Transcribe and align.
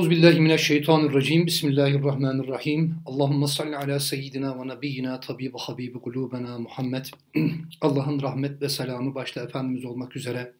Euzubillahimineşşeytanirracim. 0.00 1.46
Bismillahirrahmanirrahim. 1.46 2.96
Allahümme 3.06 3.46
salli 3.46 3.76
ala 3.76 4.00
seyyidina 4.00 4.60
ve 4.60 4.68
nebiyyina 4.68 5.20
tabibi 5.20 5.58
habibi 5.58 6.00
kulubena 6.00 6.58
Muhammed. 6.58 7.04
Allah'ın 7.80 8.22
rahmet 8.22 8.62
ve 8.62 8.68
selamı 8.68 9.14
başta 9.14 9.40
Efendimiz 9.40 9.84
olmak 9.84 10.16
üzere 10.16 10.52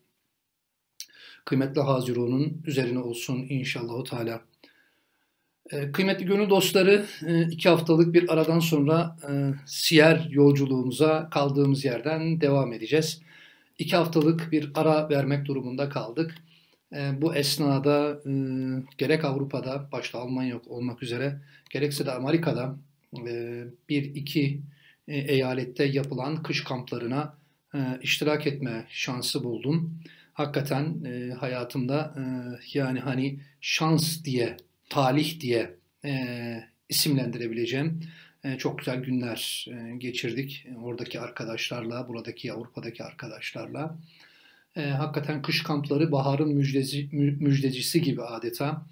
kıymetli 1.45 1.81
Hazirun'un 1.81 2.63
üzerine 2.67 2.99
olsun 2.99 3.47
inşallah 3.49 4.05
Teala. 4.05 4.41
Ee, 5.73 5.93
kıymetli 5.93 6.27
gönül 6.27 6.51
dostları, 6.51 7.07
e, 7.27 7.43
iki 7.43 7.69
haftalık 7.69 8.15
bir 8.15 8.33
aradan 8.33 8.59
sonra 8.59 9.17
e, 9.31 9.33
siyer 9.67 10.29
yolculuğumuza 10.31 11.31
kaldığımız 11.31 11.85
yerden 11.85 12.41
devam 12.41 12.73
edeceğiz. 12.73 13.21
İki 13.79 13.97
haftalık 13.97 14.53
bir 14.53 14.71
ara 14.75 15.09
vermek 15.09 15.47
durumunda 15.47 15.89
kaldık. 15.89 16.35
E, 16.93 17.23
bu 17.23 17.35
esnada 17.35 18.21
e, 18.27 18.33
gerek 18.99 19.25
Avrupa'da, 19.25 19.89
başta 19.93 20.19
Almanya 20.19 20.61
olmak 20.67 21.03
üzere, 21.03 21.41
gerekse 21.71 22.07
de 22.07 22.13
Amerika'da 22.13 22.77
e, 23.27 23.65
bir 23.89 24.15
iki 24.15 24.61
e, 25.09 25.17
eyalette 25.19 25.85
yapılan 25.85 26.43
kış 26.43 26.65
kamplarına 26.65 27.35
e, 27.75 27.79
iştirak 28.03 28.47
etme 28.47 28.87
şansı 28.89 29.45
buldum. 29.45 30.01
Hakikaten 30.33 31.05
hayatımda 31.41 32.15
yani 32.75 33.01
hani 33.01 33.41
şans 33.61 34.25
diye, 34.25 34.57
talih 34.89 35.41
diye 35.41 35.77
isimlendirebileceğim 36.89 38.01
çok 38.59 38.79
güzel 38.79 39.03
günler 39.03 39.67
geçirdik. 39.99 40.67
Oradaki 40.83 41.21
arkadaşlarla, 41.21 42.09
buradaki 42.09 42.53
Avrupa'daki 42.53 43.05
arkadaşlarla. 43.05 43.99
E, 44.77 44.91
hakikaten 44.91 45.43
kış 45.43 45.63
kampları 45.63 46.13
baharın 46.13 46.55
müjdeci, 46.55 47.09
müjdecisi 47.41 48.03
gibi 48.03 48.23
adeta. 48.23 48.87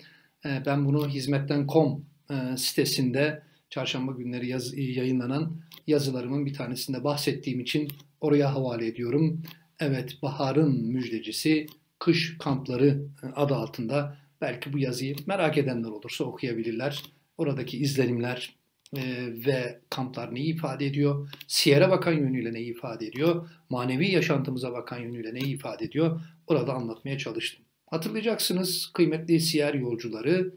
E, 0.45 0.62
ben 0.67 0.87
bunu 0.87 1.09
hizmetten.com 1.09 2.05
e, 2.31 2.57
sitesinde 2.57 3.43
çarşamba 3.70 4.12
günleri 4.12 4.48
yaz, 4.48 4.79
yayınlanan 4.79 5.61
yazılarımın 5.87 6.47
bir 6.47 6.55
tanesinde 6.55 7.05
bahsettiğim 7.05 7.61
için 7.61 7.89
oraya 8.20 8.55
havale 8.55 8.87
ediyorum. 8.87 9.43
Evet, 9.81 10.19
baharın 10.23 10.87
müjdecisi 10.87 11.67
kış 11.98 12.39
kampları 12.39 13.03
adı 13.37 13.55
altında 13.55 14.17
belki 14.41 14.73
bu 14.73 14.79
yazıyı 14.79 15.17
merak 15.27 15.59
edenler 15.59 15.89
olursa 15.89 16.25
okuyabilirler. 16.25 17.03
Oradaki 17.39 17.79
izlenimler, 17.79 18.58
e, 18.97 19.03
ve 19.47 19.81
kamplar 19.91 20.34
neyi 20.34 20.55
ifade 20.55 20.86
ediyor? 20.86 21.28
Siyere 21.47 21.91
bakan 21.91 22.12
yönüyle 22.12 22.53
neyi 22.53 22.70
ifade 22.70 23.06
ediyor? 23.06 23.50
Manevi 23.70 24.11
yaşantımıza 24.11 24.72
bakan 24.72 24.98
yönüyle 24.98 25.34
neyi 25.34 25.55
ifade 25.55 25.84
ediyor? 25.84 26.20
Orada 26.47 26.72
anlatmaya 26.72 27.19
çalıştım. 27.19 27.64
Hatırlayacaksınız 27.86 28.91
kıymetli 28.95 29.41
siyer 29.41 29.75
yolcuları 29.75 30.55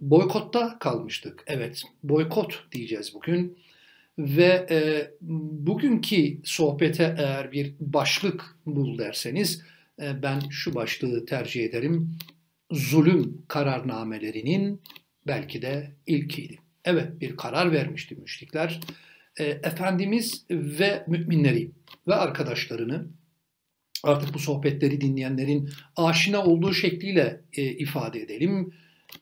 boykotta 0.00 0.78
kalmıştık. 0.78 1.44
Evet 1.46 1.82
boykot 2.02 2.64
diyeceğiz 2.72 3.14
bugün. 3.14 3.58
Ve 4.18 4.66
e, 4.70 5.10
bugünkü 5.66 6.38
sohbete 6.44 7.14
eğer 7.18 7.52
bir 7.52 7.74
başlık 7.80 8.56
bul 8.66 8.98
derseniz 8.98 9.62
e, 10.02 10.22
ben 10.22 10.40
şu 10.50 10.74
başlığı 10.74 11.26
tercih 11.26 11.64
ederim. 11.64 12.16
Zulüm 12.70 13.42
kararnamelerinin 13.48 14.82
belki 15.26 15.62
de 15.62 15.92
ilkiydi. 16.06 16.63
Evet 16.84 17.20
bir 17.20 17.36
karar 17.36 17.72
vermişti 17.72 18.14
müşrikler. 18.14 18.80
E, 19.38 19.44
Efendimiz 19.44 20.46
ve 20.50 21.04
müminleri 21.08 21.70
ve 22.08 22.14
arkadaşlarını 22.14 23.06
artık 24.02 24.34
bu 24.34 24.38
sohbetleri 24.38 25.00
dinleyenlerin 25.00 25.70
aşina 25.96 26.44
olduğu 26.44 26.72
şekliyle 26.72 27.40
e, 27.52 27.62
ifade 27.62 28.20
edelim. 28.20 28.74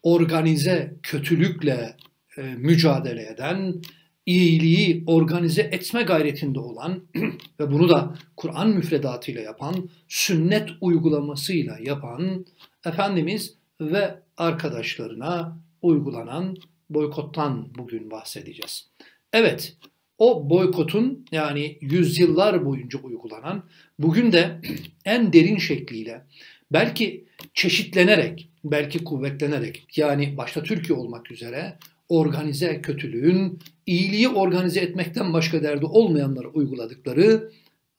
Organize 0.02 0.94
kötülükle 1.02 1.96
e, 2.38 2.42
mücadele 2.42 3.26
eden, 3.26 3.82
iyiliği 4.26 5.04
organize 5.06 5.62
etme 5.62 6.02
gayretinde 6.02 6.60
olan 6.60 7.02
ve 7.60 7.70
bunu 7.70 7.88
da 7.88 8.14
Kur'an 8.36 8.70
müfredatıyla 8.70 9.42
yapan, 9.42 9.88
sünnet 10.08 10.68
uygulamasıyla 10.80 11.78
yapan 11.80 12.46
Efendimiz 12.86 13.54
ve 13.80 14.14
arkadaşlarına 14.36 15.58
uygulanan 15.82 16.56
boykottan 16.94 17.68
bugün 17.78 18.10
bahsedeceğiz. 18.10 18.90
Evet, 19.32 19.76
o 20.18 20.50
boykotun 20.50 21.26
yani 21.32 21.78
yüzyıllar 21.80 22.66
boyunca 22.66 22.98
uygulanan, 22.98 23.62
bugün 23.98 24.32
de 24.32 24.60
en 25.04 25.32
derin 25.32 25.58
şekliyle 25.58 26.26
belki 26.72 27.24
çeşitlenerek, 27.54 28.48
belki 28.64 29.04
kuvvetlenerek 29.04 29.86
yani 29.96 30.36
başta 30.36 30.62
Türkiye 30.62 30.98
olmak 30.98 31.30
üzere 31.30 31.78
organize 32.08 32.82
kötülüğün 32.82 33.58
iyiliği 33.86 34.28
organize 34.28 34.80
etmekten 34.80 35.32
başka 35.32 35.62
derdi 35.62 35.86
olmayanlara 35.86 36.48
uyguladıkları 36.48 37.50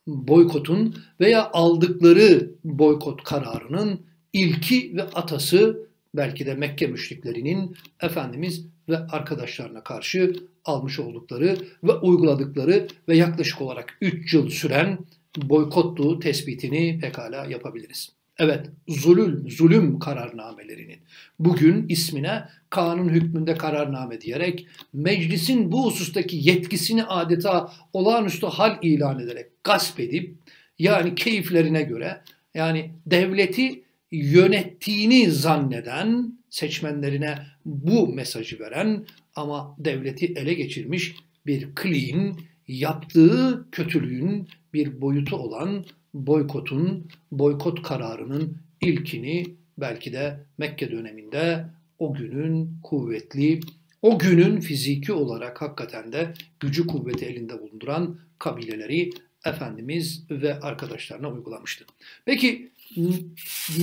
boykotun 0.07 0.95
veya 1.19 1.51
aldıkları 1.51 2.51
boykot 2.63 3.23
kararının 3.23 4.01
ilki 4.33 4.95
ve 4.95 5.03
atası 5.03 5.87
belki 6.15 6.45
de 6.45 6.53
Mekke 6.55 6.87
müşriklerinin 6.87 7.75
Efendimiz 8.01 8.65
ve 8.89 8.97
arkadaşlarına 8.97 9.83
karşı 9.83 10.35
almış 10.65 10.99
oldukları 10.99 11.57
ve 11.83 11.93
uyguladıkları 11.93 12.87
ve 13.09 13.17
yaklaşık 13.17 13.61
olarak 13.61 13.97
3 14.01 14.33
yıl 14.33 14.49
süren 14.49 14.97
boykotlu 15.37 16.19
tespitini 16.19 16.99
pekala 16.99 17.45
yapabiliriz. 17.45 18.09
Evet, 18.37 18.69
zulüm, 18.87 19.49
zulüm 19.49 19.99
kararnamelerinin 19.99 20.99
bugün 21.39 21.85
ismine 21.89 22.43
kanun 22.69 23.09
hükmünde 23.09 23.55
kararname 23.55 24.21
diyerek 24.21 24.67
meclisin 24.93 25.71
bu 25.71 25.85
husustaki 25.85 26.37
yetkisini 26.49 27.03
adeta 27.03 27.71
olağanüstü 27.93 28.47
hal 28.47 28.77
ilan 28.81 29.19
ederek 29.19 29.63
gasp 29.63 29.99
edip 29.99 30.35
yani 30.79 31.15
keyiflerine 31.15 31.81
göre 31.81 32.21
yani 32.53 32.91
devleti 33.05 33.82
yönettiğini 34.13 35.31
zanneden 35.31 36.37
seçmenlerine 36.49 37.37
bu 37.65 38.07
mesajı 38.07 38.59
veren 38.59 39.05
ama 39.35 39.75
devleti 39.79 40.25
ele 40.25 40.53
geçirmiş 40.53 41.15
bir 41.45 41.75
kliğin 41.75 42.35
yaptığı 42.67 43.65
kötülüğün 43.71 44.47
bir 44.73 45.01
boyutu 45.01 45.35
olan 45.35 45.85
boykotun, 46.13 47.07
boykot 47.31 47.83
kararının 47.83 48.57
ilkini 48.81 49.45
belki 49.77 50.13
de 50.13 50.39
Mekke 50.57 50.91
döneminde 50.91 51.65
o 51.99 52.13
günün 52.13 52.77
kuvvetli, 52.83 53.59
o 54.01 54.19
günün 54.19 54.59
fiziki 54.59 55.13
olarak 55.13 55.61
hakikaten 55.61 56.11
de 56.11 56.33
gücü 56.59 56.87
kuvveti 56.87 57.25
elinde 57.25 57.61
bulunduran 57.61 58.19
kabileleri 58.39 59.09
Efendimiz 59.45 60.25
ve 60.31 60.59
arkadaşlarına 60.59 61.29
uygulamıştı. 61.29 61.85
Peki 62.25 62.71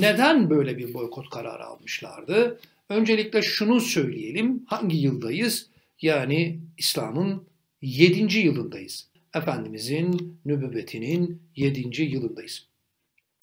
neden 0.00 0.50
böyle 0.50 0.78
bir 0.78 0.94
boykot 0.94 1.30
kararı 1.30 1.64
almışlardı? 1.64 2.60
Öncelikle 2.88 3.42
şunu 3.42 3.80
söyleyelim. 3.80 4.62
Hangi 4.66 4.96
yıldayız? 4.96 5.70
Yani 6.02 6.60
İslam'ın 6.78 7.46
7. 7.82 8.38
yılındayız. 8.38 9.10
Efendimizin 9.34 10.38
nübüvvetinin 10.44 11.42
7. 11.56 12.02
yılındayız. 12.02 12.66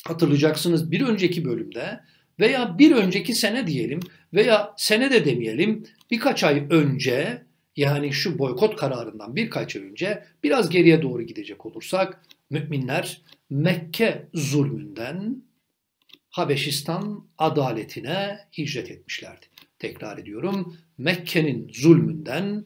Hatırlayacaksınız 0.05 0.91
bir 0.91 1.01
önceki 1.01 1.45
bölümde 1.45 1.99
veya 2.39 2.79
bir 2.79 2.91
önceki 2.91 3.35
sene 3.35 3.67
diyelim 3.67 3.99
veya 4.33 4.73
sene 4.77 5.11
de 5.11 5.25
demeyelim 5.25 5.83
birkaç 6.11 6.43
ay 6.43 6.67
önce 6.69 7.43
yani 7.75 8.13
şu 8.13 8.39
boykot 8.39 8.75
kararından 8.75 9.35
birkaç 9.35 9.75
ay 9.75 9.81
önce 9.81 10.23
biraz 10.43 10.69
geriye 10.69 11.01
doğru 11.01 11.21
gidecek 11.21 11.65
olursak 11.65 12.21
müminler 12.49 13.21
Mekke 13.49 14.27
zulmünden 14.33 15.43
Habeşistan 16.37 17.27
adaletine 17.37 18.39
hicret 18.57 18.91
etmişlerdi. 18.91 19.45
Tekrar 19.79 20.17
ediyorum 20.17 20.77
Mekke'nin 20.97 21.69
zulmünden 21.73 22.65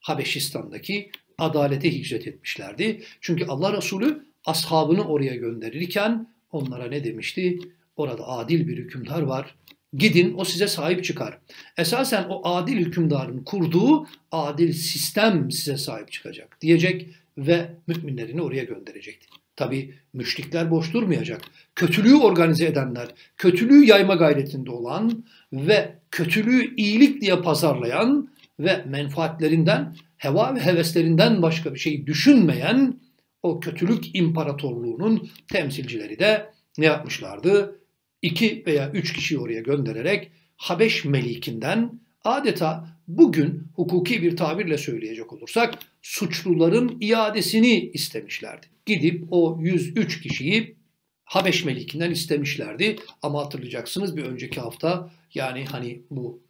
Habeşistan'daki 0.00 1.10
adalete 1.38 1.92
hicret 1.92 2.26
etmişlerdi. 2.26 3.02
Çünkü 3.20 3.44
Allah 3.44 3.76
Resulü 3.76 4.26
ashabını 4.44 5.04
oraya 5.04 5.34
gönderirken 5.34 6.34
onlara 6.52 6.88
ne 6.88 7.04
demişti? 7.04 7.58
Orada 7.96 8.28
adil 8.28 8.68
bir 8.68 8.78
hükümdar 8.78 9.22
var. 9.22 9.54
Gidin 9.92 10.34
o 10.36 10.44
size 10.44 10.68
sahip 10.68 11.04
çıkar. 11.04 11.38
Esasen 11.76 12.26
o 12.28 12.48
adil 12.48 12.76
hükümdarın 12.76 13.44
kurduğu 13.44 14.06
adil 14.32 14.72
sistem 14.72 15.50
size 15.50 15.76
sahip 15.76 16.12
çıkacak 16.12 16.58
diyecek 16.60 17.06
ve 17.38 17.70
müminlerini 17.86 18.42
oraya 18.42 18.64
gönderecekti. 18.64 19.39
Tabi 19.60 19.94
müşrikler 20.12 20.70
boş 20.70 20.92
durmayacak. 20.92 21.40
Kötülüğü 21.74 22.14
organize 22.14 22.66
edenler, 22.66 23.08
kötülüğü 23.36 23.84
yayma 23.84 24.14
gayretinde 24.14 24.70
olan 24.70 25.24
ve 25.52 25.94
kötülüğü 26.10 26.74
iyilik 26.76 27.20
diye 27.20 27.36
pazarlayan 27.36 28.28
ve 28.60 28.84
menfaatlerinden, 28.88 29.96
heva 30.16 30.54
ve 30.54 30.60
heveslerinden 30.60 31.42
başka 31.42 31.74
bir 31.74 31.78
şey 31.78 32.06
düşünmeyen 32.06 33.00
o 33.42 33.60
kötülük 33.60 34.16
imparatorluğunun 34.16 35.30
temsilcileri 35.48 36.18
de 36.18 36.50
ne 36.78 36.86
yapmışlardı? 36.86 37.80
İki 38.22 38.62
veya 38.66 38.90
üç 38.90 39.12
kişiyi 39.12 39.38
oraya 39.38 39.60
göndererek 39.60 40.30
Habeş 40.56 41.04
Melikinden 41.04 42.00
adeta 42.24 42.88
bugün 43.08 43.62
hukuki 43.76 44.22
bir 44.22 44.36
tabirle 44.36 44.78
söyleyecek 44.78 45.32
olursak 45.32 45.74
suçluların 46.02 46.96
iadesini 47.00 47.90
istemişlerdi. 47.90 48.66
Gidip 48.86 49.24
o 49.30 49.58
103 49.60 50.20
kişiyi 50.20 50.76
Habeş 51.24 51.64
Melikinden 51.64 52.10
istemişlerdi. 52.10 52.96
Ama 53.22 53.44
hatırlayacaksınız 53.44 54.16
bir 54.16 54.24
önceki 54.24 54.60
hafta 54.60 55.10
yani 55.34 55.64
hani 55.64 56.02
bu 56.10 56.42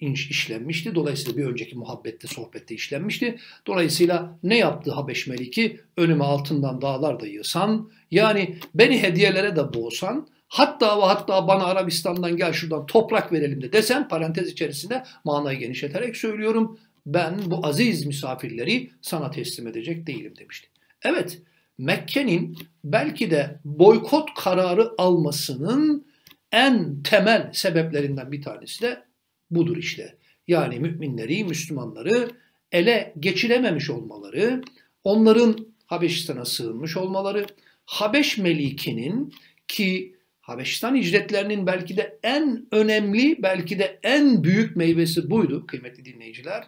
inş 0.00 0.30
işlenmişti. 0.30 0.94
Dolayısıyla 0.94 1.36
bir 1.36 1.44
önceki 1.44 1.78
muhabbette, 1.78 2.28
sohbette 2.28 2.74
işlenmişti. 2.74 3.38
Dolayısıyla 3.66 4.38
ne 4.42 4.58
yaptı 4.58 4.92
Habeş 4.92 5.26
Meliki? 5.26 5.80
Önüme 5.96 6.24
altından 6.24 6.80
dağlar 6.80 7.20
da 7.20 7.26
yığsan, 7.26 7.90
yani 8.10 8.56
beni 8.74 9.02
hediyelere 9.02 9.56
de 9.56 9.74
boğsan, 9.74 10.28
hatta 10.54 10.98
ve 10.98 11.02
hatta 11.02 11.48
bana 11.48 11.64
Arabistan'dan 11.64 12.36
gel 12.36 12.52
şuradan 12.52 12.86
toprak 12.86 13.32
verelim 13.32 13.62
de 13.62 13.72
desem 13.72 14.08
parantez 14.08 14.48
içerisinde 14.48 15.04
manayı 15.24 15.58
genişleterek 15.58 16.16
söylüyorum. 16.16 16.78
Ben 17.06 17.38
bu 17.46 17.66
aziz 17.66 18.06
misafirleri 18.06 18.90
sana 19.02 19.30
teslim 19.30 19.66
edecek 19.66 20.06
değilim 20.06 20.34
demişti. 20.38 20.68
Evet, 21.02 21.42
Mekke'nin 21.78 22.58
belki 22.84 23.30
de 23.30 23.60
boykot 23.64 24.28
kararı 24.36 24.90
almasının 24.98 26.06
en 26.52 27.02
temel 27.02 27.50
sebeplerinden 27.52 28.32
bir 28.32 28.42
tanesi 28.42 28.82
de 28.82 29.02
budur 29.50 29.76
işte. 29.76 30.16
Yani 30.48 30.80
müminleri, 30.80 31.44
Müslümanları 31.44 32.30
ele 32.72 33.14
geçirememiş 33.20 33.90
olmaları, 33.90 34.62
onların 35.04 35.66
Habeşistan'a 35.86 36.44
sığınmış 36.44 36.96
olmaları, 36.96 37.46
Habeş 37.86 38.38
Meliki'nin 38.38 39.34
ki 39.68 40.13
Habeşistan 40.44 40.96
hicretlerinin 40.96 41.66
belki 41.66 41.96
de 41.96 42.18
en 42.22 42.66
önemli, 42.72 43.42
belki 43.42 43.78
de 43.78 43.98
en 44.02 44.44
büyük 44.44 44.76
meyvesi 44.76 45.30
buydu 45.30 45.66
kıymetli 45.66 46.04
dinleyiciler. 46.04 46.64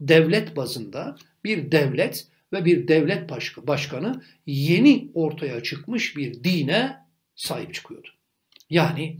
Devlet 0.00 0.56
bazında 0.56 1.16
bir 1.44 1.72
devlet 1.72 2.26
ve 2.52 2.64
bir 2.64 2.88
devlet 2.88 3.30
başkanı 3.56 4.22
yeni 4.46 5.10
ortaya 5.14 5.62
çıkmış 5.62 6.16
bir 6.16 6.44
dine 6.44 6.96
sahip 7.34 7.74
çıkıyordu. 7.74 8.08
Yani 8.70 9.18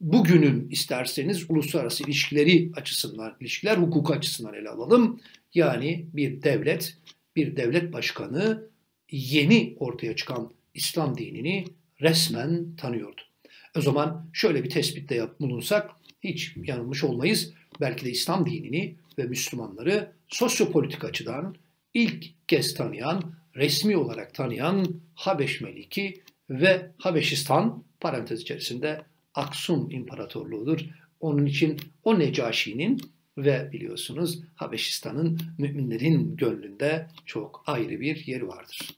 bugünün 0.00 0.68
isterseniz 0.70 1.50
uluslararası 1.50 2.04
ilişkileri 2.04 2.70
açısından, 2.76 3.36
ilişkiler 3.40 3.76
hukuku 3.76 4.12
açısından 4.12 4.54
ele 4.54 4.68
alalım. 4.68 5.20
Yani 5.54 6.06
bir 6.12 6.42
devlet, 6.42 6.96
bir 7.36 7.56
devlet 7.56 7.92
başkanı 7.92 8.68
yeni 9.10 9.76
ortaya 9.78 10.16
çıkan 10.16 10.52
İslam 10.74 11.18
dinini 11.18 11.64
resmen 12.00 12.76
tanıyordu. 12.76 13.22
O 13.76 13.80
zaman 13.80 14.30
şöyle 14.32 14.64
bir 14.64 14.70
tespitte 14.70 15.28
bulunsak 15.40 15.90
hiç 16.20 16.56
yanılmış 16.56 17.04
olmayız. 17.04 17.52
Belki 17.80 18.04
de 18.04 18.10
İslam 18.10 18.46
dinini 18.46 18.96
ve 19.18 19.22
Müslümanları 19.22 20.12
sosyopolitik 20.28 21.04
açıdan 21.04 21.56
ilk 21.94 22.48
kez 22.48 22.74
tanıyan, 22.74 23.22
resmi 23.56 23.96
olarak 23.96 24.34
tanıyan 24.34 24.86
Habeş 25.14 25.60
Meliki 25.60 26.22
ve 26.50 26.92
Habeşistan 26.98 27.84
parantez 28.00 28.40
içerisinde 28.40 29.02
Aksum 29.34 29.90
İmparatorluğu'dur. 29.90 30.80
Onun 31.20 31.46
için 31.46 31.80
o 32.04 32.18
Necaşi'nin 32.18 33.00
ve 33.38 33.72
biliyorsunuz 33.72 34.42
Habeşistan'ın 34.54 35.40
müminlerin 35.58 36.36
gönlünde 36.36 37.08
çok 37.26 37.62
ayrı 37.66 38.00
bir 38.00 38.26
yeri 38.26 38.48
vardır. 38.48 38.90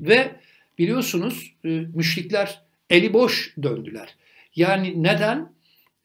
Ve 0.00 0.40
biliyorsunuz 0.78 1.54
e, 1.64 1.68
müşrikler 1.68 2.62
eli 2.90 3.12
boş 3.12 3.54
döndüler. 3.62 4.16
Yani 4.56 5.02
neden? 5.02 5.54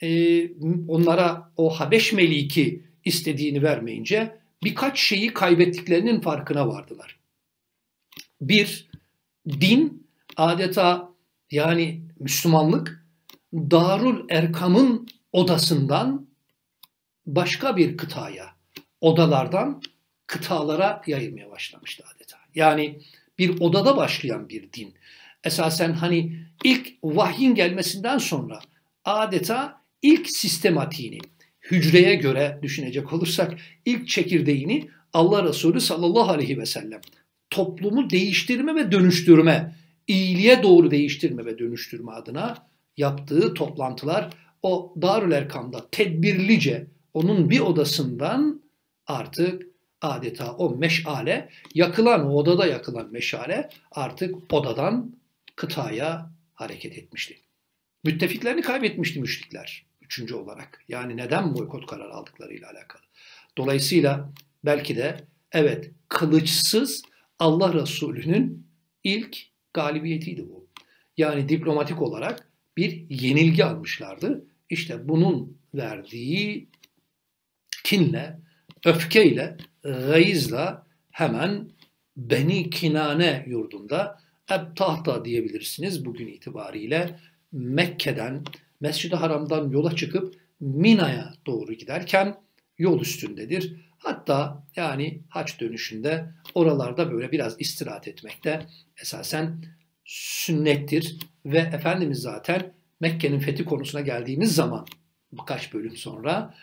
Ee, 0.01 0.51
onlara 0.88 1.51
o 1.57 1.69
Habeş 1.69 2.13
Meliki 2.13 2.83
istediğini 3.06 3.63
vermeyince 3.63 4.39
birkaç 4.63 5.00
şeyi 5.00 5.33
kaybettiklerinin 5.33 6.21
farkına 6.21 6.68
vardılar. 6.68 7.19
Bir, 8.42 8.89
din 9.48 10.07
adeta 10.38 11.10
yani 11.51 12.01
Müslümanlık 12.19 13.06
Darul 13.54 14.25
Erkam'ın 14.30 15.07
odasından 15.31 16.27
başka 17.25 17.77
bir 17.77 17.98
kıtaya, 17.98 18.45
odalardan 19.01 19.81
kıtalara 20.27 21.01
yayılmaya 21.07 21.51
başlamıştı 21.51 22.04
adeta. 22.15 22.38
Yani 22.56 23.00
bir 23.39 23.59
odada 23.59 23.97
başlayan 23.97 24.50
bir 24.50 24.74
din. 24.74 24.94
Esasen 25.44 25.94
hani 25.94 26.45
ilk 26.63 26.94
vahyin 27.03 27.56
gelmesinden 27.56 28.18
sonra 28.18 28.59
adeta 29.06 29.81
ilk 30.01 30.30
sistematiğini, 30.30 31.19
hücreye 31.71 32.15
göre 32.15 32.59
düşünecek 32.62 33.13
olursak 33.13 33.57
ilk 33.86 34.07
çekirdeğini 34.07 34.89
Allah 35.13 35.44
Resulü 35.44 35.81
sallallahu 35.81 36.31
aleyhi 36.31 36.57
ve 36.57 36.65
sellem 36.65 37.01
toplumu 37.50 38.09
değiştirme 38.09 38.75
ve 38.75 38.91
dönüştürme, 38.91 39.75
iyiliğe 40.07 40.63
doğru 40.63 40.91
değiştirme 40.91 41.45
ve 41.45 41.59
dönüştürme 41.59 42.12
adına 42.12 42.69
yaptığı 42.97 43.53
toplantılar 43.53 44.30
o 44.63 44.94
Darül 45.01 45.31
Erkam'da 45.31 45.89
tedbirlice 45.91 46.88
onun 47.13 47.50
bir 47.50 47.59
odasından 47.59 48.62
artık 49.07 49.69
adeta 50.01 50.56
o 50.56 50.75
meşale 50.75 51.50
yakılan 51.74 52.25
o 52.25 52.34
odada 52.34 52.66
yakılan 52.66 53.12
meşale 53.12 53.69
artık 53.92 54.54
odadan 54.54 55.16
kıtaya 55.56 56.31
hareket 56.54 56.98
etmişti. 56.98 57.42
Müttefiklerini 58.04 58.62
kaybetmişti 58.62 59.19
müşrikler 59.19 59.86
üçüncü 60.01 60.36
olarak. 60.36 60.84
Yani 60.88 61.18
neden 61.18 61.56
boykot 61.56 61.86
kararı 61.86 62.13
aldıklarıyla 62.13 62.69
alakalı. 62.69 63.01
Dolayısıyla 63.57 64.34
belki 64.66 64.96
de 64.96 65.18
evet 65.51 65.92
kılıçsız 66.10 67.01
Allah 67.40 67.74
Resulü'nün 67.74 68.68
ilk 69.04 69.38
galibiyetiydi 69.74 70.50
bu. 70.50 70.68
Yani 71.18 71.50
diplomatik 71.50 72.01
olarak 72.01 72.50
bir 72.78 73.10
yenilgi 73.10 73.66
almışlardı. 73.66 74.46
İşte 74.69 75.07
bunun 75.07 75.57
verdiği 75.74 76.69
kinle, 77.84 78.40
öfkeyle, 78.86 79.58
gayızla 79.84 80.88
hemen 81.12 81.70
Beni 82.18 82.70
Kinane 82.70 83.46
yurdunda 83.48 84.20
Eb 84.51 84.75
Tahta 84.75 85.25
diyebilirsiniz 85.25 86.06
bugün 86.06 86.27
itibariyle 86.27 87.20
Mekke'den, 87.51 88.44
Mescid-i 88.82 89.15
Haram'dan 89.15 89.70
yola 89.70 89.96
çıkıp 89.96 90.36
Mina'ya 90.60 91.34
doğru 91.46 91.74
giderken 91.74 92.36
yol 92.77 93.01
üstündedir. 93.01 93.75
Hatta 93.98 94.63
yani 94.75 95.22
haç 95.30 95.60
dönüşünde 95.60 96.25
oralarda 96.53 97.12
böyle 97.12 97.32
biraz 97.32 97.56
istirahat 97.62 98.08
etmekte 98.08 98.65
esasen 99.01 99.63
sünnettir 100.06 101.18
ve 101.46 101.58
Efendimiz 101.58 102.20
zaten 102.20 102.74
Mekke'nin 103.00 103.39
fethi 103.39 103.65
konusuna 103.65 104.01
geldiğimiz 104.01 104.56
zaman 104.56 104.86
birkaç 105.34 105.74
bölüm 105.74 105.98
sonra 105.98 106.53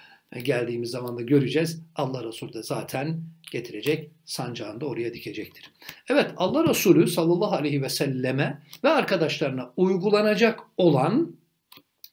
geldiğimiz 0.42 0.90
zaman 0.90 1.18
da 1.18 1.22
göreceğiz. 1.22 1.82
Allah 1.94 2.24
Resulü 2.24 2.52
de 2.52 2.62
zaten 2.62 3.22
getirecek 3.52 4.10
sancağını 4.24 4.80
da 4.80 4.86
oraya 4.86 5.14
dikecektir. 5.14 5.72
Evet 6.10 6.30
Allah 6.36 6.68
Resulü 6.68 7.06
sallallahu 7.06 7.54
aleyhi 7.54 7.82
ve 7.82 7.88
selleme 7.88 8.62
ve 8.84 8.88
arkadaşlarına 8.88 9.72
uygulanacak 9.76 10.60
olan 10.76 11.36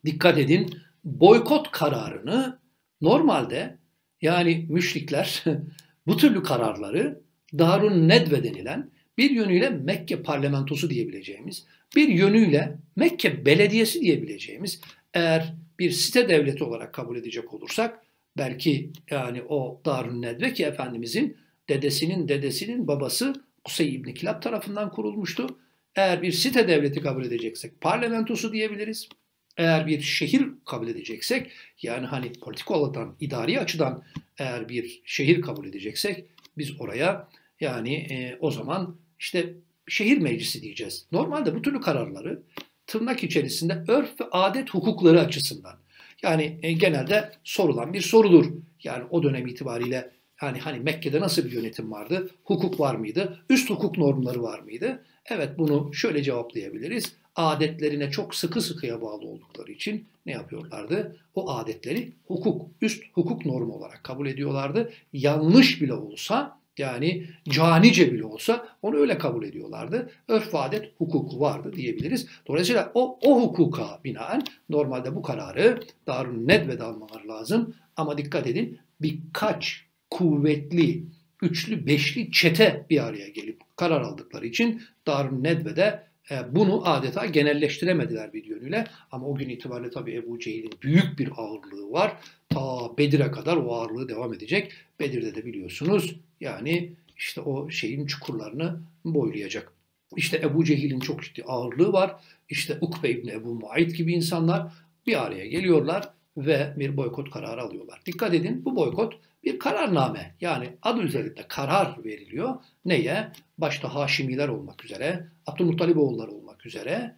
dikkat 0.05 0.38
edin 0.38 0.77
boykot 1.03 1.72
kararını 1.72 2.60
normalde 3.01 3.77
yani 4.22 4.65
müşrikler 4.70 5.43
bu 6.08 6.17
türlü 6.17 6.43
kararları 6.43 7.22
Darun 7.58 8.10
Nedve 8.10 8.43
denilen 8.43 8.91
bir 9.17 9.32
yönüyle 9.32 9.70
Mekke 9.70 10.22
parlamentosu 10.22 10.89
diyebileceğimiz, 10.89 11.65
bir 11.96 12.08
yönüyle 12.08 12.77
Mekke 12.96 13.46
belediyesi 13.46 14.01
diyebileceğimiz 14.01 14.82
eğer 15.13 15.53
bir 15.80 15.92
site 15.92 16.30
devleti 16.30 16.63
olarak 16.63 16.94
kabul 16.94 17.18
edecek 17.18 17.53
olursak 17.53 18.00
belki 18.38 18.92
yani 19.12 19.44
o 19.50 19.82
Darun 19.86 20.22
Nedve 20.22 20.53
ki 20.53 20.65
Efendimizin 20.65 21.38
dedesinin 21.70 22.27
dedesinin 22.27 22.88
babası 22.88 23.34
Kusey 23.63 23.96
İbni 23.96 24.13
Kilab 24.13 24.42
tarafından 24.42 24.92
kurulmuştu. 24.92 25.48
Eğer 25.96 26.22
bir 26.22 26.32
site 26.32 26.68
devleti 26.68 27.01
kabul 27.01 27.25
edeceksek 27.25 27.82
parlamentosu 27.82 28.53
diyebiliriz. 28.53 29.10
Eğer 29.58 29.88
bir 29.88 30.01
şehir 30.01 30.48
kabul 30.65 30.88
edeceksek 30.88 31.51
yani 31.82 32.06
hani 32.06 32.34
politik 32.34 32.72
olarak 32.72 33.08
idari 33.20 33.60
açıdan 33.60 34.03
eğer 34.38 34.70
bir 34.70 35.01
şehir 35.06 35.42
kabul 35.42 35.68
edeceksek 35.68 36.25
biz 36.58 36.82
oraya 36.82 37.30
yani 37.60 37.94
e, 37.94 38.38
o 38.39 38.51
zaman 38.51 38.98
işte 39.20 39.53
şehir 39.88 40.18
meclisi 40.18 40.62
diyeceğiz. 40.62 41.06
Normalde 41.12 41.56
bu 41.56 41.62
türlü 41.62 41.82
kararları 41.82 42.44
tırnak 42.88 43.24
içerisinde 43.24 43.84
örf 43.88 44.22
ve 44.22 44.25
adet 44.32 44.70
hukukları 44.70 45.20
açısından 45.20 45.75
yani 46.24 46.60
e, 46.62 46.72
genelde 46.72 47.32
sorulan 47.44 47.94
bir 47.94 48.02
sorudur. 48.02 48.46
Yani 48.84 49.04
o 49.10 49.24
dönem 49.24 49.48
itibariyle 49.48 50.12
yani 50.42 50.60
hani 50.60 50.80
Mekke'de 50.80 51.22
nasıl 51.22 51.46
bir 51.46 51.52
yönetim 51.52 51.92
vardı? 51.92 52.30
Hukuk 52.44 52.80
var 52.80 52.96
mıydı? 52.96 53.40
Üst 53.50 53.70
hukuk 53.70 53.98
normları 53.98 54.44
var 54.44 54.60
mıydı? 54.60 55.04
Evet 55.25 55.58
bunu 55.58 55.94
şöyle 55.94 56.24
cevaplayabiliriz. 56.24 57.16
adetlerine 57.36 58.12
çok 58.12 58.36
sıkı 58.36 58.62
sıkıya 58.62 59.02
bağlı 59.02 59.28
oldukları 59.28 59.72
için 59.72 60.08
ne 60.25 60.32
yapıyorlardı? 60.32 61.18
O 61.36 61.52
adetleri 61.52 62.12
hukuk, 62.28 62.70
üst 62.82 63.04
hukuk 63.13 63.46
normu 63.46 63.74
olarak 63.74 64.04
kabul 64.04 64.28
ediyorlardı. 64.28 64.94
Yanlış 65.13 65.82
bile 65.82 65.94
olsa 65.94 66.60
yani 66.77 67.27
canice 67.50 68.13
bile 68.13 68.25
olsa 68.25 68.68
onu 68.82 68.98
öyle 68.98 69.18
kabul 69.18 69.44
ediyorlardı. 69.44 70.10
Örf 70.27 70.56
adet 70.56 70.92
hukuku 70.98 71.39
vardı 71.39 71.74
diyebiliriz. 71.74 72.27
Dolayısıyla 72.48 72.92
o, 72.94 73.20
o 73.22 73.42
hukuka 73.42 74.00
binaen 74.03 74.44
normalde 74.70 75.15
bu 75.15 75.22
kararı 75.22 75.80
Darun 76.08 76.48
Nedve'de 76.48 76.84
almaları 76.84 77.27
lazım. 77.27 77.75
Ama 77.96 78.18
dikkat 78.18 78.48
edin 78.48 78.80
birkaç 79.01 79.86
kuvvetli, 80.10 81.03
üçlü, 81.42 81.88
beşli 81.88 82.32
çete 82.32 82.86
bir 82.89 83.03
araya 83.03 83.30
gelip 83.30 83.62
karar 83.75 84.01
aldıkları 84.01 84.46
için 84.46 84.82
Darun 85.08 85.44
Nedve'de 85.44 86.03
bunu 86.51 86.88
adeta 86.89 87.25
genelleştiremediler 87.25 88.34
bir 88.34 88.46
yönüyle. 88.46 88.88
Ama 89.12 89.27
o 89.27 89.36
gün 89.36 89.50
itibariyle 89.50 89.92
tabii 89.92 90.15
Ebu 90.15 90.39
Cehil'in 90.39 90.72
büyük 90.82 91.20
bir 91.20 91.30
ağırlığı 91.38 91.92
var. 91.92 92.13
Ta 92.50 92.98
Bedir'e 92.98 93.32
kadar 93.32 93.58
o 93.58 93.74
ağırlığı 93.74 94.10
devam 94.10 94.34
edecek. 94.34 94.72
Bedir'de 95.00 95.36
de 95.36 95.46
biliyorsunuz 95.46 96.15
yani 96.42 96.94
işte 97.18 97.42
o 97.42 97.70
şeyin 97.70 98.06
çukurlarını 98.06 98.82
boylayacak. 99.06 99.74
İşte 100.15 100.38
Ebu 100.38 100.63
Cehil'in 100.63 101.00
çok 101.00 101.24
ciddi 101.24 101.44
ağırlığı 101.44 101.94
var. 101.94 102.15
İşte 102.50 102.77
Ukbe 102.82 103.10
İbni 103.10 103.32
Ebu 103.32 103.56
Muayit 103.56 103.98
gibi 103.98 104.13
insanlar 104.13 104.74
bir 105.08 105.24
araya 105.25 105.48
geliyorlar 105.48 106.10
ve 106.38 106.74
bir 106.77 106.98
boykot 106.98 107.32
kararı 107.32 107.62
alıyorlar. 107.62 108.01
Dikkat 108.06 108.34
edin 108.34 108.65
bu 108.65 108.75
boykot 108.75 109.20
bir 109.44 109.60
kararname 109.60 110.36
yani 110.42 110.78
adı 110.82 111.02
üzerinde 111.02 111.48
karar 111.48 112.04
veriliyor. 112.04 112.56
Neye? 112.86 113.32
Başta 113.58 113.96
Haşimiler 113.96 114.48
olmak 114.48 114.86
üzere, 114.86 115.28
Abdülmuttaliboğulları 115.48 116.32
olmak 116.32 116.66
üzere 116.66 117.18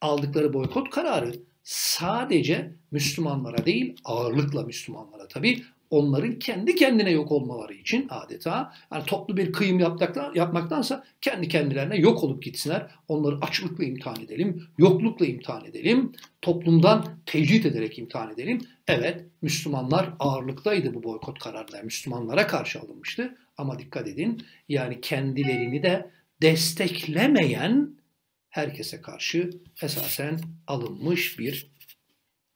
aldıkları 0.00 0.52
boykot 0.52 0.90
kararı 0.90 1.32
sadece 1.62 2.72
Müslümanlara 2.90 3.66
değil 3.66 3.96
ağırlıkla 4.04 4.62
Müslümanlara 4.62 5.28
tabii 5.28 5.62
onların 5.90 6.38
kendi 6.38 6.74
kendine 6.74 7.10
yok 7.10 7.32
olmaları 7.32 7.74
için 7.74 8.06
adeta 8.10 8.72
yani 8.92 9.04
toplu 9.06 9.36
bir 9.36 9.52
kıyım 9.52 9.78
yapmaktan, 9.78 10.32
yapmaktansa 10.34 11.04
kendi 11.20 11.48
kendilerine 11.48 11.96
yok 11.96 12.24
olup 12.24 12.42
gitsinler. 12.42 12.90
Onları 13.08 13.36
açlıkla 13.40 13.84
imtihan 13.84 14.20
edelim, 14.20 14.66
yoklukla 14.78 15.26
imtihan 15.26 15.64
edelim, 15.64 16.12
toplumdan 16.42 17.04
tecrit 17.26 17.66
ederek 17.66 17.98
imtihan 17.98 18.32
edelim. 18.32 18.60
Evet 18.88 19.24
Müslümanlar 19.42 20.10
ağırlıktaydı 20.18 20.94
bu 20.94 21.02
boykot 21.02 21.38
kararları. 21.38 21.84
Müslümanlara 21.84 22.46
karşı 22.46 22.80
alınmıştı 22.80 23.36
ama 23.56 23.78
dikkat 23.78 24.08
edin 24.08 24.42
yani 24.68 25.00
kendilerini 25.00 25.82
de 25.82 26.10
desteklemeyen 26.42 28.00
herkese 28.48 29.00
karşı 29.00 29.50
esasen 29.82 30.40
alınmış 30.66 31.38
bir 31.38 31.70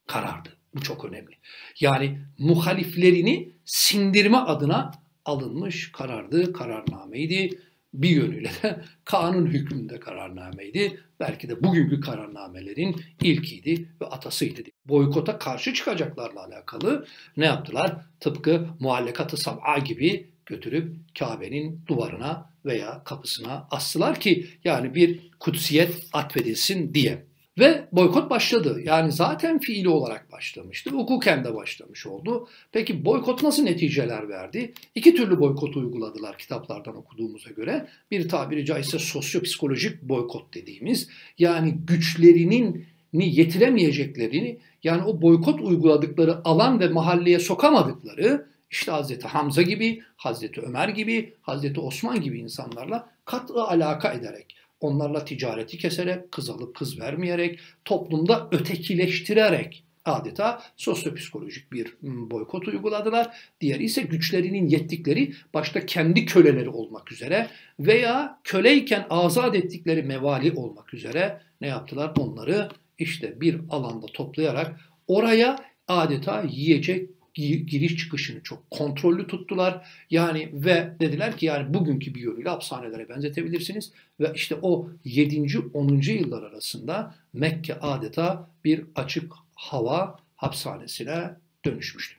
karardı. 0.07 0.49
Bu 0.75 0.81
çok 0.81 1.05
önemli. 1.05 1.35
Yani 1.81 2.19
muhaliflerini 2.39 3.53
sindirme 3.65 4.37
adına 4.37 4.93
alınmış 5.25 5.93
karardı, 5.93 6.53
kararnameydi. 6.53 7.51
Bir 7.95 8.09
yönüyle 8.09 8.51
de 8.63 8.85
kanun 9.05 9.47
hükmünde 9.47 10.01
kararnameydi. 10.01 11.01
Belki 11.21 11.49
de 11.49 11.65
bugünkü 11.65 12.01
kararnamelerin 12.01 12.97
ilkiydi 13.23 13.89
ve 14.01 14.07
atasıydı. 14.07 14.61
Boykota 14.87 15.39
karşı 15.39 15.75
çıkacaklarla 15.75 16.45
alakalı 16.45 17.07
ne 17.37 17.47
yaptılar? 17.47 17.97
Tıpkı 18.21 18.67
muallekatı 18.81 19.37
sab'a 19.37 19.79
gibi 19.79 20.31
götürüp 20.47 20.97
Kabe'nin 21.19 21.81
duvarına 21.87 22.51
veya 22.65 23.05
kapısına 23.05 23.69
astılar 23.71 24.21
ki 24.21 24.47
yani 24.65 24.95
bir 24.95 25.31
kutsiyet 25.41 26.07
atfedilsin 26.13 26.95
diye. 26.95 27.27
Ve 27.59 27.89
boykot 27.93 28.31
başladı. 28.31 28.81
Yani 28.85 29.13
zaten 29.13 29.59
fiili 29.59 29.89
olarak 29.89 30.33
başlamıştı. 30.33 30.91
Hukuken 30.91 31.45
de 31.45 31.55
başlamış 31.55 32.07
oldu. 32.07 32.49
Peki 32.73 33.05
boykot 33.05 33.43
nasıl 33.43 33.63
neticeler 33.63 34.29
verdi? 34.29 34.73
İki 34.95 35.15
türlü 35.15 35.41
boykot 35.41 35.77
uyguladılar 35.77 36.39
kitaplardan 36.39 36.97
okuduğumuza 36.97 37.51
göre. 37.51 37.89
Bir 38.11 38.29
tabiri 38.29 38.65
caizse 38.65 38.99
sosyopsikolojik 38.99 40.03
boykot 40.03 40.55
dediğimiz 40.55 41.09
yani 41.39 41.75
güçlerinin 41.87 42.87
yetiremeyeceklerini 43.13 44.59
yani 44.83 45.03
o 45.03 45.23
boykot 45.23 45.61
uyguladıkları 45.61 46.41
alan 46.45 46.81
ve 46.81 46.89
mahalleye 46.89 47.39
sokamadıkları 47.39 48.47
işte 48.71 48.93
Hazreti 48.93 49.29
Hamza 49.29 49.63
gibi, 49.63 50.03
Hazreti 50.17 50.61
Ömer 50.61 50.89
gibi, 50.89 51.35
Hazreti 51.43 51.81
Osman 51.81 52.21
gibi 52.21 52.39
insanlarla 52.39 53.11
katı 53.25 53.63
alaka 53.63 54.13
ederek 54.13 54.57
onlarla 54.81 55.25
ticareti 55.25 55.79
keserek, 55.79 56.33
kız 56.33 56.51
alıp 56.51 56.77
kız 56.77 57.01
vermeyerek, 57.01 57.59
toplumda 57.85 58.49
ötekileştirerek 58.53 59.85
adeta 60.05 60.63
sosyopsikolojik 60.77 61.73
bir 61.73 61.95
boykot 62.03 62.69
uyguladılar. 62.69 63.37
Diğeri 63.61 63.85
ise 63.85 64.03
güçlerinin 64.03 64.69
yettikleri 64.69 65.33
başta 65.55 65.87
kendi 65.87 66.27
köleleri 66.27 66.69
olmak 66.69 67.13
üzere 67.13 67.49
veya 67.81 68.41
köleyken 68.45 69.07
azat 69.11 69.57
ettikleri 69.57 70.03
mevali 70.03 70.53
olmak 70.53 70.95
üzere 70.95 71.41
ne 71.61 71.67
yaptılar? 71.67 72.13
Onları 72.19 72.69
işte 72.99 73.41
bir 73.41 73.61
alanda 73.71 74.07
toplayarak 74.07 74.81
oraya 75.07 75.65
adeta 75.89 76.43
yiyecek 76.51 77.11
giriş 77.35 77.97
çıkışını 77.97 78.43
çok 78.43 78.71
kontrollü 78.71 79.27
tuttular. 79.27 79.87
Yani 80.11 80.51
ve 80.53 80.95
dediler 81.01 81.37
ki 81.37 81.47
yani 81.47 81.75
bugünkü 81.75 82.15
bir 82.15 82.21
yönüyle 82.21 82.49
hapishanelere 82.49 83.09
benzetebilirsiniz. 83.09 83.93
Ve 84.21 84.33
işte 84.35 84.57
o 84.63 84.91
7. 85.05 85.59
10. 85.75 86.01
yıllar 86.01 86.43
arasında 86.43 87.15
Mekke 87.33 87.75
adeta 87.75 88.51
bir 88.65 88.85
açık 88.95 89.33
hava 89.55 90.19
hapishanesine 90.37 91.31
dönüşmüştü. 91.65 92.17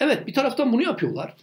Evet 0.00 0.26
bir 0.26 0.34
taraftan 0.34 0.72
bunu 0.72 0.82
yapıyorlar. 0.82 1.34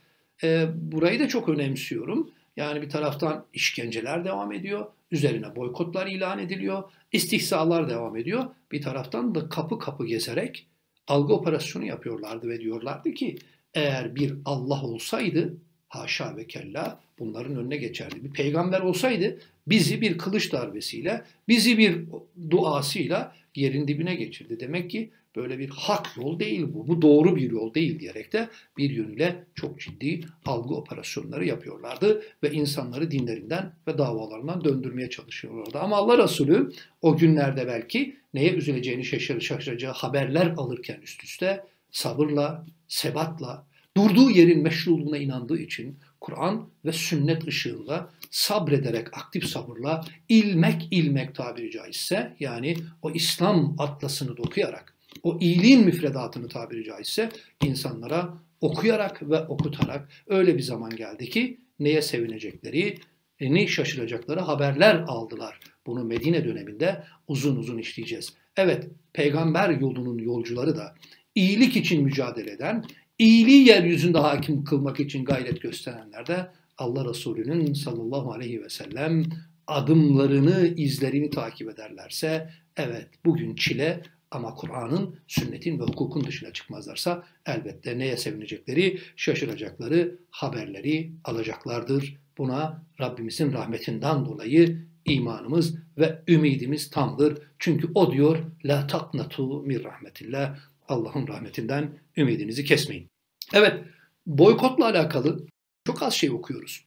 E, 0.43 0.67
burayı 0.75 1.19
da 1.19 1.27
çok 1.27 1.49
önemsiyorum. 1.49 2.31
Yani 2.57 2.81
bir 2.81 2.89
taraftan 2.89 3.45
işkenceler 3.53 4.25
devam 4.25 4.51
ediyor. 4.51 4.85
Üzerine 5.11 5.55
boykotlar 5.55 6.07
ilan 6.07 6.39
ediliyor. 6.39 6.83
istihsalar 7.11 7.89
devam 7.89 8.17
ediyor. 8.17 8.45
Bir 8.71 8.81
taraftan 8.81 9.35
da 9.35 9.49
kapı 9.49 9.79
kapı 9.79 10.05
gezerek 10.05 10.67
algı 11.07 11.33
operasyonu 11.33 11.85
yapıyorlardı 11.85 12.49
ve 12.49 12.61
diyorlardı 12.61 13.13
ki 13.13 13.37
eğer 13.73 14.15
bir 14.15 14.33
Allah 14.45 14.83
olsaydı 14.83 15.57
haşa 15.87 16.37
ve 16.37 16.47
kella 16.47 16.99
bunların 17.19 17.55
önüne 17.55 17.77
geçerdi. 17.77 18.23
Bir 18.23 18.31
peygamber 18.31 18.79
olsaydı 18.79 19.39
bizi 19.67 20.01
bir 20.01 20.17
kılıç 20.17 20.51
darbesiyle, 20.51 21.21
bizi 21.47 21.77
bir 21.77 22.01
duasıyla 22.49 23.35
yerin 23.55 23.87
dibine 23.87 24.15
geçirdi. 24.15 24.59
Demek 24.59 24.91
ki 24.91 25.11
böyle 25.35 25.59
bir 25.59 25.69
hak 25.69 26.17
yol 26.17 26.39
değil 26.39 26.65
bu. 26.73 26.87
Bu 26.87 27.01
doğru 27.01 27.35
bir 27.35 27.51
yol 27.51 27.73
değil 27.73 27.99
diyerek 27.99 28.33
de 28.33 28.49
bir 28.77 28.89
yönüyle 28.89 29.43
çok 29.55 29.79
ciddi 29.79 30.21
algı 30.45 30.75
operasyonları 30.75 31.45
yapıyorlardı 31.45 32.23
ve 32.43 32.51
insanları 32.51 33.11
dinlerinden 33.11 33.73
ve 33.87 33.97
davalarından 33.97 34.63
döndürmeye 34.63 35.09
çalışıyorlardı. 35.09 35.79
Ama 35.79 35.97
Allah 35.97 36.23
Resulü 36.23 36.71
o 37.01 37.17
günlerde 37.17 37.67
belki 37.67 38.15
neye 38.33 38.53
üzüleceğini 38.53 39.05
şaşır, 39.05 39.41
şaşıracağı 39.41 39.93
haberler 39.93 40.53
alırken 40.57 40.99
üst 41.03 41.23
üste 41.23 41.63
sabırla, 41.91 42.65
sebatla, 42.87 43.67
durduğu 43.97 44.29
yerin 44.29 44.63
meşruluğuna 44.63 45.17
inandığı 45.17 45.59
için 45.59 45.99
Kur'an 46.21 46.69
ve 46.85 46.91
sünnet 46.91 47.47
ışığında 47.47 48.09
sabrederek, 48.31 49.17
aktif 49.17 49.45
sabırla, 49.45 50.05
ilmek 50.29 50.87
ilmek 50.91 51.35
tabiri 51.35 51.71
caizse 51.71 52.35
yani 52.39 52.77
o 53.01 53.11
İslam 53.11 53.75
atlasını 53.77 54.37
dokuyarak 54.37 54.94
o 55.23 55.39
iyiliğin 55.39 55.85
müfredatını 55.85 56.47
tabiri 56.47 56.83
caizse 56.83 57.29
insanlara 57.63 58.33
okuyarak 58.61 59.29
ve 59.29 59.39
okutarak 59.39 60.09
öyle 60.27 60.57
bir 60.57 60.61
zaman 60.61 60.95
geldi 60.95 61.29
ki 61.29 61.59
neye 61.79 62.01
sevinecekleri, 62.01 62.97
ne 63.41 63.67
şaşıracakları 63.67 64.39
haberler 64.39 64.95
aldılar. 64.95 65.59
Bunu 65.87 66.03
Medine 66.03 66.45
döneminde 66.45 67.03
uzun 67.27 67.55
uzun 67.55 67.77
işleyeceğiz. 67.77 68.33
Evet, 68.57 68.87
peygamber 69.13 69.69
yolunun 69.69 70.17
yolcuları 70.17 70.77
da 70.77 70.95
iyilik 71.35 71.75
için 71.75 72.03
mücadele 72.03 72.51
eden, 72.51 72.85
iyiliği 73.19 73.67
yeryüzünde 73.67 74.17
hakim 74.17 74.63
kılmak 74.63 74.99
için 74.99 75.25
gayret 75.25 75.61
gösterenler 75.61 76.27
de 76.27 76.47
Allah 76.77 77.09
Resulü'nün 77.09 77.73
sallallahu 77.73 78.31
aleyhi 78.31 78.63
ve 78.63 78.69
sellem 78.69 79.23
adımlarını, 79.67 80.67
izlerini 80.67 81.29
takip 81.29 81.69
ederlerse 81.69 82.49
evet 82.77 83.07
bugün 83.25 83.55
çile 83.55 84.01
ama 84.35 84.55
Kur'an'ın, 84.55 85.19
sünnetin 85.27 85.79
ve 85.79 85.83
hukukun 85.83 86.23
dışına 86.23 86.53
çıkmazlarsa 86.53 87.23
elbette 87.45 87.99
neye 87.99 88.17
sevinecekleri, 88.17 88.99
şaşıracakları 89.15 90.19
haberleri 90.29 91.11
alacaklardır. 91.23 92.17
Buna 92.37 92.83
Rabbimizin 92.99 93.53
rahmetinden 93.53 94.25
dolayı 94.25 94.85
imanımız 95.05 95.75
ve 95.97 96.23
ümidimiz 96.27 96.89
tamdır. 96.89 97.37
Çünkü 97.59 97.87
o 97.95 98.11
diyor 98.11 98.37
la 98.65 98.87
taknatu 98.87 99.61
min 99.61 99.83
rahmetillah. 99.83 100.59
Allah'ın 100.87 101.27
rahmetinden 101.27 101.97
ümidinizi 102.17 102.65
kesmeyin. 102.65 103.09
Evet, 103.53 103.83
boykotla 104.25 104.85
alakalı 104.85 105.47
çok 105.87 106.03
az 106.03 106.13
şey 106.13 106.29
okuyoruz. 106.29 106.85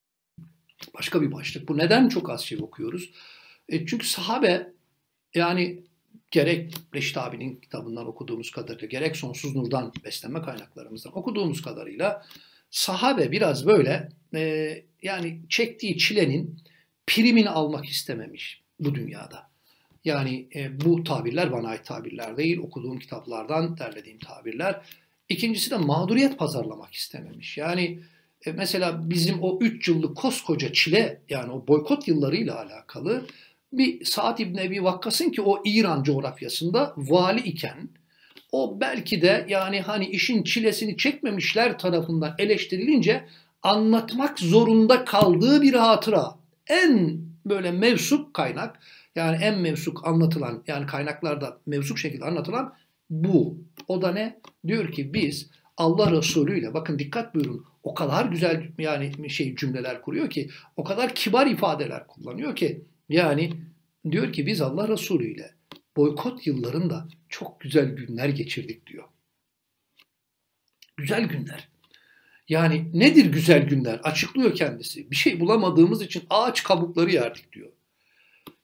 Başka 0.95 1.23
bir 1.23 1.33
başlık. 1.33 1.69
Bu 1.69 1.78
neden 1.78 2.09
çok 2.09 2.31
az 2.31 2.40
şey 2.40 2.59
okuyoruz? 2.62 3.11
E 3.69 3.87
çünkü 3.87 4.09
sahabe 4.09 4.73
Yani 5.35 5.83
gerek 6.31 6.75
Reşit 6.95 7.17
abinin 7.17 7.57
kitabından 7.57 8.07
okuduğumuz 8.07 8.51
kadarıyla, 8.51 8.89
gerek 8.89 9.17
Sonsuz 9.17 9.57
Nur'dan 9.57 9.93
beslenme 10.05 10.43
kaynaklarımızdan 10.43 11.19
okuduğumuz 11.19 11.63
kadarıyla 11.63 12.27
sahabe 12.71 13.33
biraz 13.33 13.67
böyle 13.67 14.09
e, 14.35 14.75
yani 15.03 15.41
çektiği 15.49 15.99
çilenin 15.99 16.61
primini 17.07 17.51
almak 17.51 17.87
istememiş 17.87 18.63
bu 18.81 18.95
dünyada. 18.95 19.49
Yani 20.05 20.49
e, 20.55 20.81
bu 20.81 21.05
tabirler 21.05 21.53
bana 21.53 21.69
ait 21.69 21.85
tabirler 21.85 22.37
değil, 22.37 22.59
okuduğum 22.59 22.99
kitaplardan 22.99 23.79
derlediğim 23.79 24.19
tabirler. 24.19 24.81
İkincisi 25.29 25.71
de 25.71 25.77
mağduriyet 25.77 26.39
pazarlamak 26.39 26.95
istememiş. 26.95 27.59
Yani 27.59 28.03
e, 28.47 28.53
mesela 28.53 29.11
bizim 29.11 29.43
o 29.43 29.59
3 29.61 29.89
yıllık 29.89 30.17
koskoca 30.17 30.73
çile 30.73 31.23
yani 31.29 31.53
o 31.53 31.67
boykot 31.67 32.09
yıllarıyla 32.09 32.59
alakalı 32.59 33.27
bir 33.73 34.05
Sa'd 34.05 34.39
İbni 34.39 34.61
Ebi 34.61 34.85
Vakkas'ın 34.85 35.31
ki 35.31 35.43
o 35.43 35.63
İran 35.65 36.03
coğrafyasında 36.03 36.95
vali 36.97 37.41
iken 37.41 37.89
o 38.53 38.81
belki 38.81 39.23
de 39.23 39.47
yani 39.49 39.81
hani 39.81 40.07
işin 40.07 40.43
çilesini 40.43 40.97
çekmemişler 40.97 41.79
tarafından 41.79 42.35
eleştirilince 42.39 43.25
anlatmak 43.63 44.39
zorunda 44.39 45.05
kaldığı 45.05 45.63
bir 45.63 45.75
hatıra. 45.75 46.35
En 46.67 47.21
böyle 47.47 47.71
mevsuk 47.71 48.35
kaynak 48.35 48.81
yani 49.17 49.45
en 49.45 49.59
mevsuk 49.59 50.07
anlatılan 50.07 50.63
yani 50.67 50.87
kaynaklarda 50.87 51.59
mevsuk 51.67 51.99
şekilde 51.99 52.25
anlatılan 52.25 52.75
bu. 53.11 53.59
O 53.89 54.03
da 54.03 54.13
ne? 54.13 54.39
Diyor 54.67 54.93
ki 54.93 55.15
biz 55.15 55.51
Allah 55.77 56.13
Resulü 56.13 56.59
ile 56.59 56.75
bakın 56.75 56.99
dikkat 56.99 57.35
buyurun 57.35 57.65
o 57.83 57.95
kadar 57.95 58.25
güzel 58.25 58.71
yani 58.79 59.31
şey 59.31 59.57
cümleler 59.57 60.03
kuruyor 60.03 60.31
ki 60.31 60.51
o 60.77 60.85
kadar 60.85 61.15
kibar 61.15 61.47
ifadeler 61.47 62.07
kullanıyor 62.07 62.57
ki 62.57 62.85
yani 63.09 63.53
diyor 64.11 64.33
ki 64.33 64.47
biz 64.47 64.61
Allah 64.61 64.88
Resulü 64.88 65.35
ile 65.35 65.55
boykot 65.97 66.47
yıllarında 66.47 67.09
çok 67.29 67.61
güzel 67.61 67.87
günler 67.97 68.29
geçirdik 68.29 68.87
diyor. 68.87 69.05
Güzel 70.97 71.25
günler. 71.25 71.69
Yani 72.49 72.91
nedir 72.95 73.25
güzel 73.25 73.62
günler? 73.62 74.00
Açıklıyor 74.03 74.55
kendisi. 74.55 75.11
Bir 75.11 75.17
şey 75.17 75.41
bulamadığımız 75.41 76.03
için 76.03 76.23
ağaç 76.31 76.62
kabukları 76.62 77.11
yerdik 77.11 77.53
diyor. 77.53 77.73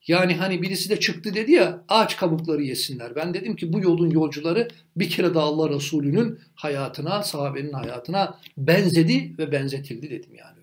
Yani 0.07 0.35
hani 0.35 0.63
birisi 0.63 0.91
de 0.91 1.01
çıktı 1.01 1.35
dedi 1.35 1.53
ya 1.53 1.85
ağaç 1.89 2.17
kabukları 2.17 2.63
yesinler. 2.63 3.17
Ben 3.17 3.35
dedim 3.35 3.57
ki 3.57 3.73
bu 3.73 3.81
yolun 3.81 4.11
yolcuları 4.11 4.69
bir 4.97 5.11
kere 5.11 5.35
de 5.35 5.39
Allah 5.39 5.71
Resulü'nün 5.71 6.39
hayatına, 6.55 7.23
sahabenin 7.23 7.73
hayatına 7.73 8.39
benzedi 8.59 9.39
ve 9.39 9.53
benzetildi 9.53 10.11
dedim 10.11 10.35
yani. 10.35 10.59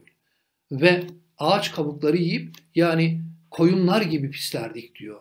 Ve 0.72 1.04
ağaç 1.38 1.72
kabukları 1.72 2.18
yiyip 2.18 2.56
yani 2.76 3.22
koyunlar 3.52 4.02
gibi 4.02 4.32
pislerdik 4.32 4.96
diyor. 4.96 5.20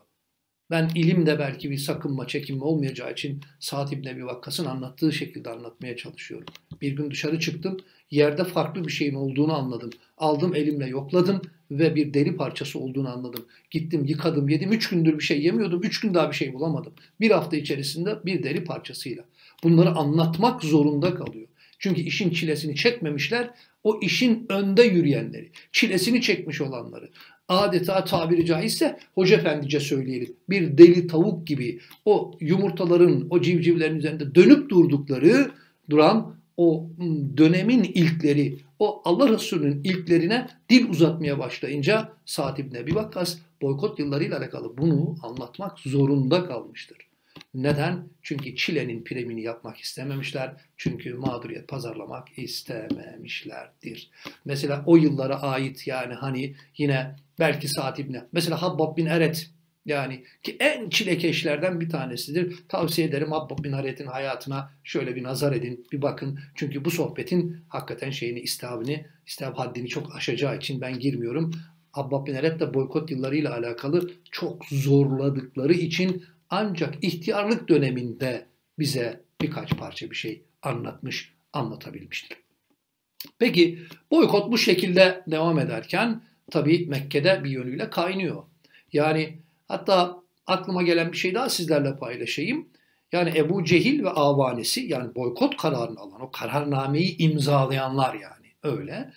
Ben 0.71 0.91
ilimde 0.95 1.39
belki 1.39 1.71
bir 1.71 1.79
sakınma, 1.79 2.27
çekinme 2.27 2.65
olmayacağı 2.65 3.13
için 3.13 3.41
Sa'd 3.61 3.93
İbn 3.93 4.09
Ebi 4.09 4.27
Vakkas'ın 4.27 4.65
anlattığı 4.65 5.13
şekilde 5.13 5.51
anlatmaya 5.51 5.97
çalışıyorum. 5.97 6.47
Bir 6.81 6.93
gün 6.93 7.11
dışarı 7.11 7.41
çıktım, 7.41 7.77
yerde 8.11 8.45
farklı 8.45 8.85
bir 8.85 8.93
şeyin 8.93 9.15
olduğunu 9.15 9.55
anladım. 9.55 9.91
Aldım 10.19 10.55
elimle 10.55 10.87
yokladım 10.87 11.43
ve 11.71 11.95
bir 11.95 12.15
deri 12.15 12.37
parçası 12.37 12.79
olduğunu 12.79 13.13
anladım. 13.13 13.47
Gittim 13.71 14.05
yıkadım 14.05 14.49
yedim. 14.49 14.73
Üç 14.73 14.89
gündür 14.89 15.19
bir 15.19 15.25
şey 15.25 15.43
yemiyordum. 15.43 15.83
Üç 15.83 16.01
gün 16.01 16.15
daha 16.15 16.31
bir 16.31 16.37
şey 16.37 16.55
bulamadım. 16.55 16.93
Bir 17.21 17.31
hafta 17.31 17.57
içerisinde 17.57 18.19
bir 18.25 18.43
deri 18.43 18.65
parçasıyla. 18.65 19.25
Bunları 19.65 19.91
anlatmak 19.91 20.65
zorunda 20.65 21.15
kalıyor. 21.15 21.49
Çünkü 21.79 22.01
işin 22.01 22.31
çilesini 22.31 22.77
çekmemişler. 22.77 23.51
O 23.85 24.01
işin 24.01 24.47
önde 24.49 24.83
yürüyenleri, 24.83 25.51
çilesini 25.73 26.23
çekmiş 26.23 26.61
olanları, 26.61 27.11
adeta 27.51 28.05
tabiri 28.05 28.47
caizse 28.47 28.99
hoca 29.15 29.37
efendice 29.37 29.81
söyleyelim 29.81 30.37
bir 30.51 30.79
deli 30.79 31.07
tavuk 31.07 31.47
gibi 31.47 31.81
o 32.05 32.33
yumurtaların 32.41 33.27
o 33.31 33.41
civcivlerin 33.41 33.99
üzerinde 33.99 34.35
dönüp 34.35 34.71
durdukları 34.71 35.51
duran 35.91 36.35
o 36.57 36.87
dönemin 37.37 37.83
ilkleri 37.83 38.59
o 38.79 39.03
Allah 39.05 39.29
Resulü'nün 39.29 39.81
ilklerine 39.85 40.47
dil 40.69 40.89
uzatmaya 40.89 41.39
başlayınca 41.39 42.13
Sa'd 42.25 42.59
İbni 42.59 42.79
Ebi 42.79 42.95
Vakkas 42.95 43.39
boykot 43.63 43.99
yıllarıyla 43.99 44.39
alakalı 44.39 44.77
bunu 44.79 45.17
anlatmak 45.23 45.79
zorunda 45.79 46.45
kalmıştır. 46.47 47.10
Neden? 47.55 48.09
Çünkü 48.23 48.57
çilenin 48.57 49.05
primini 49.05 49.43
yapmak 49.43 49.77
istememişler. 49.77 50.55
Çünkü 50.77 51.15
mağduriyet 51.15 51.69
pazarlamak 51.69 52.29
istememişlerdir. 52.39 54.11
Mesela 54.45 54.83
o 54.87 54.97
yıllara 54.97 55.43
ait 55.43 55.87
yani 55.87 56.15
hani 56.15 56.55
yine 56.79 57.17
belki 57.39 57.69
Sa'd 57.69 57.99
İbni, 57.99 58.23
mesela 58.33 58.63
Habbab 58.63 58.97
bin 58.97 59.07
Eret 59.07 59.51
yani 59.87 60.25
ki 60.43 60.57
en 60.61 60.91
çilekeşlerden 60.91 61.81
bir 61.81 61.89
tanesidir. 61.89 62.57
Tavsiye 62.69 63.07
ederim 63.07 63.33
Habbab 63.33 63.65
bin 63.65 63.73
Eret'in 63.73 64.07
hayatına 64.07 64.71
şöyle 64.85 65.17
bir 65.17 65.23
nazar 65.23 65.53
edin, 65.53 65.87
bir 65.93 66.03
bakın. 66.03 66.39
Çünkü 66.55 66.85
bu 66.85 66.91
sohbetin 66.91 67.65
hakikaten 67.69 68.11
şeyini, 68.11 68.41
istavini, 68.41 69.07
istav 69.27 69.55
haddini 69.55 69.89
çok 69.89 70.17
aşacağı 70.17 70.57
için 70.57 70.81
ben 70.81 70.99
girmiyorum. 70.99 71.51
Habbab 71.93 72.27
bin 72.27 72.35
Eret 72.35 72.61
de 72.61 72.75
boykot 72.75 73.11
yıllarıyla 73.11 73.55
alakalı 73.55 74.11
çok 74.31 74.65
zorladıkları 74.65 75.73
için 75.73 76.25
ancak 76.51 77.05
ihtiyarlık 77.05 77.69
döneminde 77.69 78.47
bize 78.79 79.21
birkaç 79.41 79.77
parça 79.77 80.11
bir 80.11 80.17
şey 80.17 80.43
anlatmış, 80.63 81.35
anlatabilmiştir. 81.53 82.39
Peki 83.39 83.79
boykot 84.11 84.53
bu 84.53 84.59
şekilde 84.59 85.25
devam 85.27 85.59
ederken 85.59 86.23
tabii 86.51 86.87
Mekke'de 86.87 87.45
bir 87.45 87.51
yönüyle 87.51 87.91
kaynıyor. 87.91 88.43
Yani 88.93 89.39
hatta 89.69 90.23
aklıma 90.47 90.83
gelen 90.83 91.13
bir 91.13 91.17
şey 91.17 91.35
daha 91.35 91.49
sizlerle 91.49 91.97
paylaşayım. 91.97 92.69
Yani 93.13 93.33
Ebu 93.37 93.65
Cehil 93.65 94.03
ve 94.03 94.11
avanesi 94.11 94.81
yani 94.81 95.15
boykot 95.15 95.57
kararını 95.57 96.01
alan 96.01 96.21
o 96.21 96.31
kararnameyi 96.31 97.17
imzalayanlar 97.19 98.15
yani 98.15 98.47
öyle. 98.63 99.13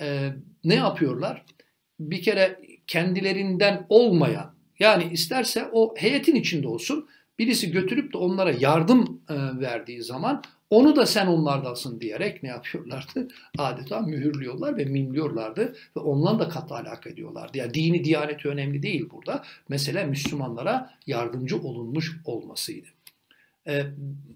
Ee, 0.00 0.32
ne 0.64 0.74
yapıyorlar? 0.74 1.44
Bir 2.00 2.22
kere 2.22 2.60
kendilerinden 2.86 3.86
olmayan 3.88 4.53
yani 4.78 5.08
isterse 5.12 5.68
o 5.72 5.94
heyetin 5.96 6.34
içinde 6.34 6.68
olsun 6.68 7.08
birisi 7.38 7.70
götürüp 7.70 8.12
de 8.12 8.18
onlara 8.18 8.52
yardım 8.52 9.20
e, 9.28 9.34
verdiği 9.60 10.02
zaman 10.02 10.42
onu 10.70 10.96
da 10.96 11.06
sen 11.06 11.26
onlardasın 11.26 12.00
diyerek 12.00 12.42
ne 12.42 12.48
yapıyorlardı? 12.48 13.28
Adeta 13.58 14.00
mühürlüyorlar 14.00 14.76
ve 14.76 14.84
mimliyorlardı 14.84 15.76
ve 15.96 16.00
ondan 16.00 16.38
da 16.38 16.48
kat 16.48 16.72
alaka 16.72 17.10
ediyorlardı. 17.10 17.58
Yani 17.58 17.74
dini 17.74 18.04
diyaneti 18.04 18.48
önemli 18.48 18.82
değil 18.82 19.10
burada. 19.10 19.42
Mesele 19.68 20.04
Müslümanlara 20.04 20.90
yardımcı 21.06 21.58
olunmuş 21.58 22.20
olmasıydı. 22.24 22.86
Ee, 23.66 23.82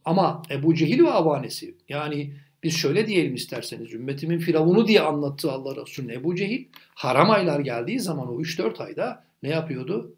ama 0.05 0.43
Ebu 0.51 0.75
Cehil 0.75 1.03
ve 1.03 1.11
avanesi 1.11 1.75
yani 1.89 2.33
biz 2.63 2.77
şöyle 2.77 3.07
diyelim 3.07 3.35
isterseniz 3.35 3.95
ümmetimin 3.95 4.39
firavunu 4.39 4.89
diye 4.89 5.01
anlattığı 5.01 5.53
Allah 5.53 5.77
Resulü'nün 5.77 6.15
Ebu 6.15 6.37
Cehil 6.37 6.65
haram 6.95 7.31
aylar 7.31 7.61
geldiği 7.61 8.01
zaman 8.01 8.29
o 8.29 8.41
3-4 8.41 8.83
ayda 8.83 9.25
ne 9.43 9.49
yapıyordu? 9.49 10.15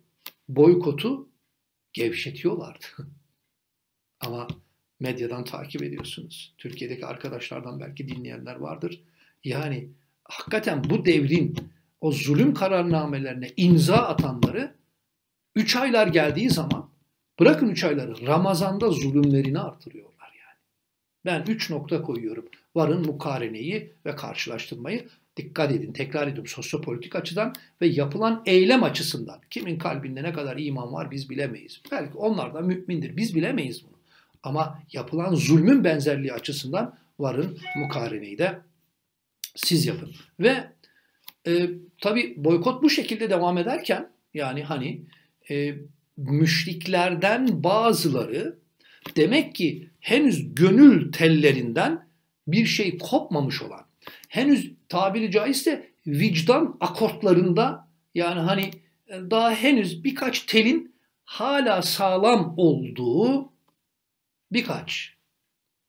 Boykotu 0.57 1.29
gevşetiyorlardı. 1.93 2.87
ama 4.21 4.49
medyadan 5.01 5.45
takip 5.45 5.83
ediyorsunuz. 5.83 6.55
Türkiye'deki 6.59 7.07
arkadaşlardan 7.07 7.81
belki 7.81 8.09
dinleyenler 8.09 8.57
vardır. 8.57 9.03
Yani 9.45 9.89
hakikaten 10.25 10.85
bu 10.91 11.05
devrin 11.05 11.57
o 12.01 12.13
zulüm 12.13 12.55
kararnamelerine 12.55 13.51
imza 13.57 13.97
atanları 13.97 14.75
3 15.55 15.77
aylar 15.77 16.07
geldiği 16.07 16.51
zaman 16.51 16.91
bırakın 17.41 17.69
3 17.69 17.85
ayları 17.85 18.27
Ramazan'da 18.27 18.91
zulümlerini 18.91 19.59
artırıyorlar 19.59 20.33
yani. 20.41 20.59
Ben 21.25 21.53
3 21.53 21.71
nokta 21.71 22.03
koyuyorum. 22.03 22.49
Varın 22.75 23.07
mukareneyi 23.07 23.93
ve 24.07 24.17
karşılaştırmayı 24.17 25.09
dikkat 25.49 25.73
edin. 25.73 25.93
Tekrar 25.93 26.23
ediyorum 26.23 26.47
sosyopolitik 26.47 27.17
açıdan 27.17 27.55
ve 27.81 27.87
yapılan 27.87 28.43
eylem 28.47 28.83
açısından. 28.83 29.41
Kimin 29.51 29.79
kalbinde 29.79 30.23
ne 30.23 30.33
kadar 30.33 30.57
iman 30.57 30.93
var 30.93 31.11
biz 31.11 31.31
bilemeyiz. 31.31 31.81
Belki 31.93 32.19
onlar 32.19 32.55
da 32.55 32.61
mümindir. 32.61 33.17
Biz 33.17 33.35
bilemeyiz 33.35 33.83
bunu. 33.85 33.97
Ama 34.43 34.83
yapılan 34.93 35.35
zulmün 35.35 35.85
benzerliği 35.85 36.33
açısından 36.33 36.97
varın 37.19 37.59
mukareneyi 37.77 38.39
de 38.39 38.59
siz 39.57 39.87
yapın. 39.87 40.15
Ve 40.41 40.65
e, 41.47 41.71
tabi 42.01 42.35
boykot 42.37 42.83
bu 42.83 42.91
şekilde 42.91 43.31
devam 43.31 43.59
ederken 43.59 44.11
yani 44.35 44.63
hani 44.63 45.03
e, 45.51 45.75
müşriklerden 46.17 47.65
bazıları 47.65 48.59
demek 49.17 49.55
ki 49.55 49.91
henüz 50.01 50.55
gönül 50.55 51.13
tellerinden 51.13 52.07
bir 52.47 52.67
şey 52.67 52.99
kopmamış 52.99 53.63
olan, 53.63 53.85
henüz 54.29 54.73
tabiri 54.89 55.31
caizse 55.31 55.91
vicdan 56.07 56.77
akortlarında 56.81 57.89
yani 58.15 58.41
hani 58.41 58.71
e, 59.09 59.31
daha 59.31 59.55
henüz 59.55 60.05
birkaç 60.05 60.41
telin 60.41 60.95
hala 61.25 61.83
sağlam 61.83 62.55
olduğu 62.57 63.53
birkaç 64.53 65.15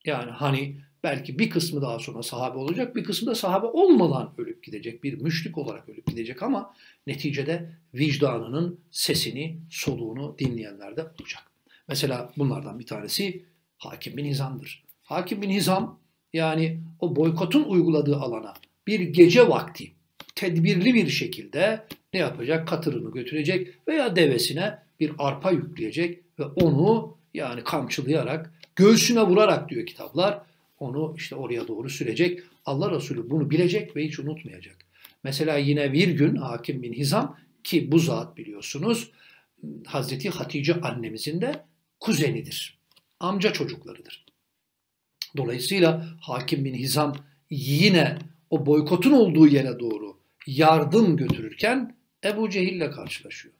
yani 0.04 0.30
hani 0.30 0.82
Belki 1.04 1.38
bir 1.38 1.50
kısmı 1.50 1.82
daha 1.82 1.98
sonra 1.98 2.22
sahabe 2.22 2.58
olacak, 2.58 2.96
bir 2.96 3.04
kısmı 3.04 3.30
da 3.30 3.34
sahabe 3.34 3.66
olmadan 3.66 4.34
ölüp 4.38 4.64
gidecek. 4.64 5.04
Bir 5.04 5.14
müşrik 5.14 5.58
olarak 5.58 5.88
ölüp 5.88 6.06
gidecek 6.06 6.42
ama 6.42 6.74
neticede 7.06 7.72
vicdanının 7.94 8.80
sesini, 8.90 9.60
soluğunu 9.70 10.36
dinleyenler 10.38 10.96
de 10.96 11.02
olacak. 11.02 11.42
Mesela 11.88 12.32
bunlardan 12.36 12.78
bir 12.78 12.86
tanesi 12.86 13.44
Hakim 13.78 14.16
bin 14.16 14.24
Hizam'dır. 14.24 14.84
Hakim 15.02 15.42
bin 15.42 15.50
Hizam 15.50 16.00
yani 16.32 16.80
o 17.00 17.16
boykotun 17.16 17.64
uyguladığı 17.64 18.16
alana 18.16 18.54
bir 18.86 19.00
gece 19.00 19.48
vakti 19.48 19.92
tedbirli 20.34 20.94
bir 20.94 21.08
şekilde 21.08 21.86
ne 22.14 22.20
yapacak? 22.20 22.68
Katırını 22.68 23.12
götürecek 23.12 23.68
veya 23.88 24.16
devesine 24.16 24.78
bir 25.00 25.12
arpa 25.18 25.50
yükleyecek 25.50 26.18
ve 26.38 26.44
onu 26.44 27.16
yani 27.34 27.64
kamçılayarak, 27.64 28.54
göğsüne 28.76 29.22
vurarak 29.22 29.68
diyor 29.68 29.86
kitaplar, 29.86 30.40
onu 30.80 31.14
işte 31.16 31.36
oraya 31.36 31.68
doğru 31.68 31.90
sürecek. 31.90 32.40
Allah 32.66 32.90
Resulü 32.90 33.30
bunu 33.30 33.50
bilecek 33.50 33.96
ve 33.96 34.04
hiç 34.04 34.18
unutmayacak. 34.18 34.76
Mesela 35.24 35.56
yine 35.56 35.92
bir 35.92 36.08
gün 36.08 36.36
Hakim 36.36 36.82
bin 36.82 36.92
Hizam 36.92 37.36
ki 37.64 37.92
bu 37.92 37.98
zat 37.98 38.36
biliyorsunuz 38.36 39.10
Hazreti 39.86 40.30
Hatice 40.30 40.80
annemizin 40.80 41.40
de 41.40 41.64
kuzenidir. 42.00 42.78
Amca 43.20 43.52
çocuklarıdır. 43.52 44.24
Dolayısıyla 45.36 46.06
Hakim 46.20 46.64
bin 46.64 46.74
Hizam 46.74 47.16
yine 47.50 48.18
o 48.50 48.66
boykotun 48.66 49.12
olduğu 49.12 49.46
yere 49.46 49.80
doğru 49.80 50.16
yardım 50.46 51.16
götürürken 51.16 51.96
Ebu 52.24 52.50
Cehil 52.50 52.72
ile 52.72 52.90
karşılaşıyor. 52.90 53.54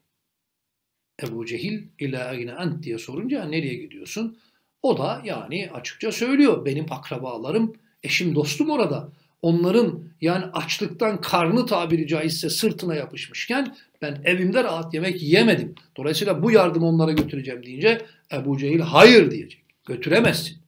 Ebu 1.22 1.46
Cehil 1.46 1.82
ile 1.98 2.24
ayne 2.24 2.50
ent 2.50 2.82
diye 2.82 2.98
sorunca 2.98 3.44
nereye 3.44 3.74
gidiyorsun? 3.74 4.38
O 4.82 4.98
da 4.98 5.22
yani 5.24 5.70
açıkça 5.74 6.12
söylüyor. 6.12 6.64
Benim 6.64 6.87
akrabalarım, 6.90 7.76
eşim, 8.02 8.35
dostum 8.35 8.70
orada. 8.70 9.08
Onların 9.42 10.04
yani 10.20 10.44
açlıktan 10.44 11.20
karnı 11.20 11.66
tabiri 11.66 12.06
caizse 12.06 12.50
sırtına 12.50 12.94
yapışmışken 12.94 13.76
ben 14.02 14.22
evimde 14.24 14.64
rahat 14.64 14.94
yemek 14.94 15.22
yemedim. 15.22 15.74
Dolayısıyla 15.96 16.42
bu 16.42 16.50
yardım 16.50 16.82
onlara 16.82 17.12
götüreceğim 17.12 17.62
deyince 17.62 18.02
Ebu 18.32 18.58
Cehil 18.58 18.80
hayır 18.80 19.30
diyecek. 19.30 19.62
Götüremezsin. 19.87 20.62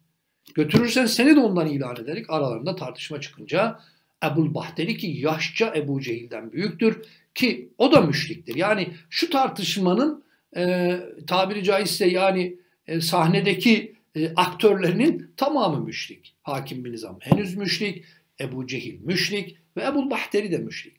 Götürürsen 0.54 1.06
seni 1.06 1.36
de 1.36 1.40
ondan 1.40 1.66
ilan 1.66 1.96
ederek 1.96 2.30
aralarında 2.30 2.76
tartışma 2.76 3.20
çıkınca 3.20 3.80
Ebul 4.24 4.54
Bahteri 4.54 4.96
ki 4.96 5.06
yaşça 5.06 5.72
Ebu 5.76 6.00
Cehil'den 6.00 6.52
büyüktür 6.52 7.02
ki 7.34 7.68
o 7.78 7.92
da 7.92 8.00
müşriktir. 8.00 8.54
Yani 8.54 8.88
şu 9.10 9.30
tartışmanın 9.30 10.24
e, 10.56 10.96
tabiri 11.26 11.64
caizse 11.64 12.06
yani 12.06 12.56
e, 12.86 13.00
sahnedeki 13.00 13.94
e, 14.16 14.34
aktörlerinin 14.34 15.32
tamamı 15.36 15.84
müşrik. 15.84 16.34
Hakim 16.42 16.84
bin 16.84 16.92
Nizam 16.92 17.18
henüz 17.20 17.56
müşrik, 17.56 18.04
Ebu 18.40 18.66
Cehil 18.66 19.00
müşrik 19.00 19.56
ve 19.76 19.84
Ebul 19.84 20.10
Bahteri 20.10 20.52
de 20.52 20.58
müşrik. 20.58 20.96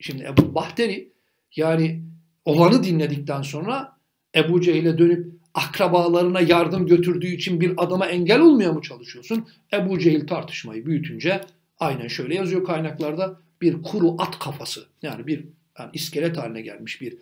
Şimdi 0.00 0.24
Ebul 0.24 0.54
Bahteri 0.54 1.12
yani 1.56 2.02
olanı 2.44 2.84
dinledikten 2.84 3.42
sonra 3.42 3.98
Ebu 4.34 4.60
Cehil'e 4.60 4.98
dönüp 4.98 5.37
akrabalarına 5.58 6.40
yardım 6.40 6.86
götürdüğü 6.86 7.26
için 7.26 7.60
bir 7.60 7.72
adama 7.76 8.06
engel 8.06 8.40
olmaya 8.40 8.72
mı 8.72 8.82
çalışıyorsun? 8.82 9.48
Ebu 9.72 9.98
Cehil 9.98 10.26
tartışmayı 10.26 10.86
büyütünce 10.86 11.40
aynen 11.78 12.08
şöyle 12.08 12.34
yazıyor 12.34 12.64
kaynaklarda 12.64 13.40
bir 13.62 13.82
kuru 13.82 14.14
at 14.18 14.38
kafası 14.38 14.86
yani 15.02 15.26
bir 15.26 15.44
yani 15.78 15.90
iskelet 15.92 16.36
haline 16.36 16.60
gelmiş 16.60 17.00
bir 17.00 17.16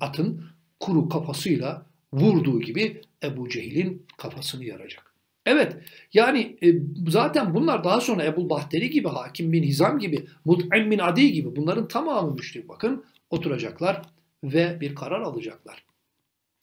atın 0.00 0.44
kuru 0.80 1.08
kafasıyla 1.08 1.86
vurduğu 2.12 2.60
gibi 2.60 3.00
Ebu 3.22 3.48
Cehil'in 3.48 4.06
kafasını 4.16 4.64
yaracak. 4.64 5.14
Evet 5.46 5.76
yani 6.12 6.56
e, 6.62 6.74
zaten 7.08 7.54
bunlar 7.54 7.84
daha 7.84 8.00
sonra 8.00 8.24
Ebu 8.24 8.50
Bahteri 8.50 8.90
gibi, 8.90 9.08
Hakim 9.08 9.52
bin 9.52 9.62
Hizam 9.62 9.98
gibi, 9.98 10.26
Mut'im 10.44 10.90
bin 10.90 10.98
Adi 10.98 11.32
gibi 11.32 11.56
bunların 11.56 11.88
tamamı 11.88 12.34
müşrik. 12.34 12.68
Bakın 12.68 13.04
oturacaklar 13.30 14.02
ve 14.44 14.80
bir 14.80 14.94
karar 14.94 15.20
alacaklar. 15.20 15.84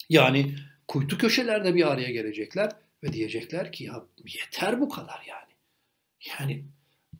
Yani 0.08 0.54
kuytu 0.92 1.18
köşelerde 1.18 1.74
bir 1.74 1.92
araya 1.92 2.10
gelecekler 2.10 2.70
ve 3.04 3.12
diyecekler 3.12 3.72
ki 3.72 3.84
ya 3.84 4.04
yeter 4.26 4.80
bu 4.80 4.88
kadar 4.88 5.24
yani. 5.28 5.52
Yani 6.38 6.64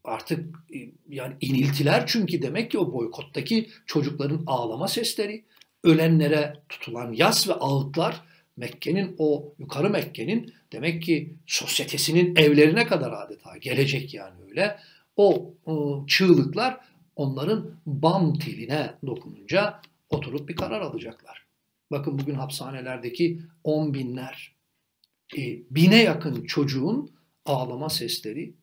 artık 0.04 0.56
e, 0.74 0.78
yani 1.08 1.34
iniltiler 1.40 2.04
çünkü 2.06 2.42
demek 2.42 2.70
ki 2.70 2.78
o 2.78 2.92
boykottaki 2.92 3.70
çocukların 3.86 4.42
ağlama 4.46 4.88
sesleri, 4.88 5.44
ölenlere 5.84 6.56
tutulan 6.68 7.12
yas 7.12 7.48
ve 7.48 7.52
ağıtlar 7.52 8.20
Mekke'nin 8.56 9.14
o 9.18 9.54
yukarı 9.58 9.90
Mekke'nin 9.90 10.54
demek 10.72 11.02
ki 11.02 11.34
sosyetesinin 11.46 12.36
evlerine 12.36 12.86
kadar 12.86 13.12
adeta 13.12 13.56
gelecek 13.56 14.14
yani 14.14 14.34
öyle. 14.48 14.78
O, 15.16 15.54
o 15.66 16.04
çığlıklar 16.06 16.80
onların 17.16 17.70
bam 17.86 18.38
teline 18.38 18.94
dokununca 19.06 19.80
oturup 20.10 20.48
bir 20.48 20.56
karar 20.56 20.80
alacaklar. 20.80 21.51
Bakın 21.92 22.18
bugün 22.18 22.34
hapishanelerdeki 22.34 23.40
on 23.64 23.94
binler, 23.94 24.56
e, 25.36 25.40
bine 25.70 26.02
yakın 26.02 26.44
çocuğun 26.44 27.10
ağlama 27.44 27.88
sesleri 27.88 28.54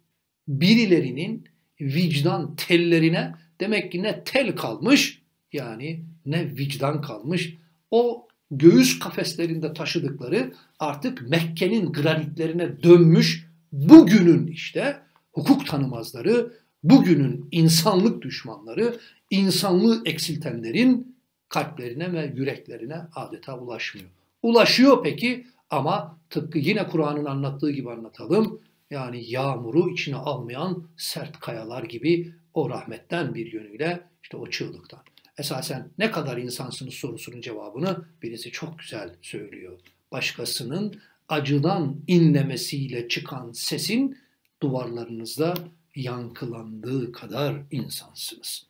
birilerinin 0.47 1.47
vicdan 1.81 2.55
tellerine 2.55 3.35
demek 3.59 3.91
ki 3.91 4.03
ne 4.03 4.23
tel 4.23 4.55
kalmış 4.55 5.21
yani 5.53 6.03
ne 6.25 6.57
vicdan 6.57 7.01
kalmış. 7.01 7.57
O 7.91 8.27
göğüs 8.51 8.99
kafeslerinde 8.99 9.73
taşıdıkları 9.73 10.53
artık 10.79 11.29
Mekke'nin 11.29 11.91
granitlerine 11.91 12.83
dönmüş 12.83 13.47
bugünün 13.71 14.47
işte 14.47 14.99
hukuk 15.31 15.67
tanımazları, 15.67 16.53
bugünün 16.83 17.47
insanlık 17.51 18.21
düşmanları, 18.21 18.99
insanlığı 19.29 20.01
eksiltenlerin 20.05 21.08
kalplerine 21.49 22.13
ve 22.13 22.33
yüreklerine 22.35 23.01
adeta 23.15 23.59
ulaşmıyor. 23.59 24.09
Ulaşıyor 24.43 25.03
peki 25.03 25.47
ama 25.69 26.17
tıpkı 26.29 26.59
yine 26.59 26.87
Kur'an'ın 26.87 27.25
anlattığı 27.25 27.71
gibi 27.71 27.91
anlatalım. 27.91 28.61
Yani 28.89 29.31
yağmuru 29.31 29.89
içine 29.89 30.15
almayan 30.15 30.83
sert 30.97 31.39
kayalar 31.39 31.83
gibi 31.83 32.33
o 32.53 32.69
rahmetten 32.69 33.35
bir 33.35 33.53
yönüyle 33.53 34.01
işte 34.23 34.37
o 34.37 34.49
çığlıktan. 34.49 34.99
Esasen 35.37 35.89
ne 35.97 36.11
kadar 36.11 36.37
insansınız 36.37 36.93
sorusunun 36.93 37.41
cevabını 37.41 38.05
birisi 38.21 38.51
çok 38.51 38.79
güzel 38.79 39.15
söylüyor. 39.21 39.79
Başkasının 40.11 41.01
acıdan 41.29 41.95
inlemesiyle 42.07 43.07
çıkan 43.07 43.51
sesin 43.51 44.17
duvarlarınızda 44.61 45.53
yankılandığı 45.95 47.11
kadar 47.11 47.55
insansınız. 47.71 48.68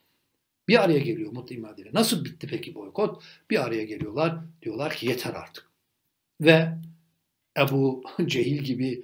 Bir 0.70 0.84
araya 0.84 1.00
geliyor 1.00 1.32
Mutlu 1.32 1.56
İmadi'yle. 1.56 1.90
Nasıl 1.94 2.26
bitti 2.26 2.48
peki 2.48 2.76
boykot? 2.76 3.24
Bir 3.50 3.66
araya 3.66 3.84
geliyorlar. 3.84 4.38
Diyorlar 4.62 4.94
ki 4.94 5.08
yeter 5.08 5.34
artık. 5.34 5.70
Ve 6.42 6.70
Ebu 7.58 8.04
Cehil 8.26 8.58
gibi 8.58 9.04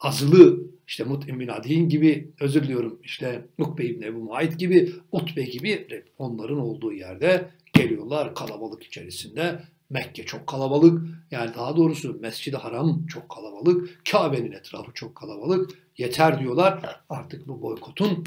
azılı 0.00 0.60
işte 0.86 1.04
Mut'im 1.04 1.40
bin 1.40 1.48
Adi'in 1.48 1.88
gibi 1.88 2.32
özür 2.40 2.62
diliyorum 2.62 2.98
işte 3.02 3.46
Ukbe 3.58 3.84
İbni 3.84 4.04
Ebu 4.04 4.18
Muayit 4.18 4.58
gibi 4.58 4.92
Utbe 5.12 5.42
gibi 5.42 6.04
onların 6.18 6.58
olduğu 6.58 6.92
yerde 6.92 7.50
geliyorlar 7.72 8.34
kalabalık 8.34 8.82
içerisinde. 8.82 9.62
Mekke 9.90 10.26
çok 10.26 10.46
kalabalık 10.46 11.02
yani 11.30 11.54
daha 11.54 11.76
doğrusu 11.76 12.18
Mescid-i 12.20 12.56
Haram 12.56 13.06
çok 13.06 13.28
kalabalık. 13.28 14.00
Kabe'nin 14.10 14.52
etrafı 14.52 14.92
çok 14.94 15.14
kalabalık. 15.14 15.70
Yeter 15.98 16.40
diyorlar 16.40 17.00
artık 17.08 17.48
bu 17.48 17.62
boykotun 17.62 18.24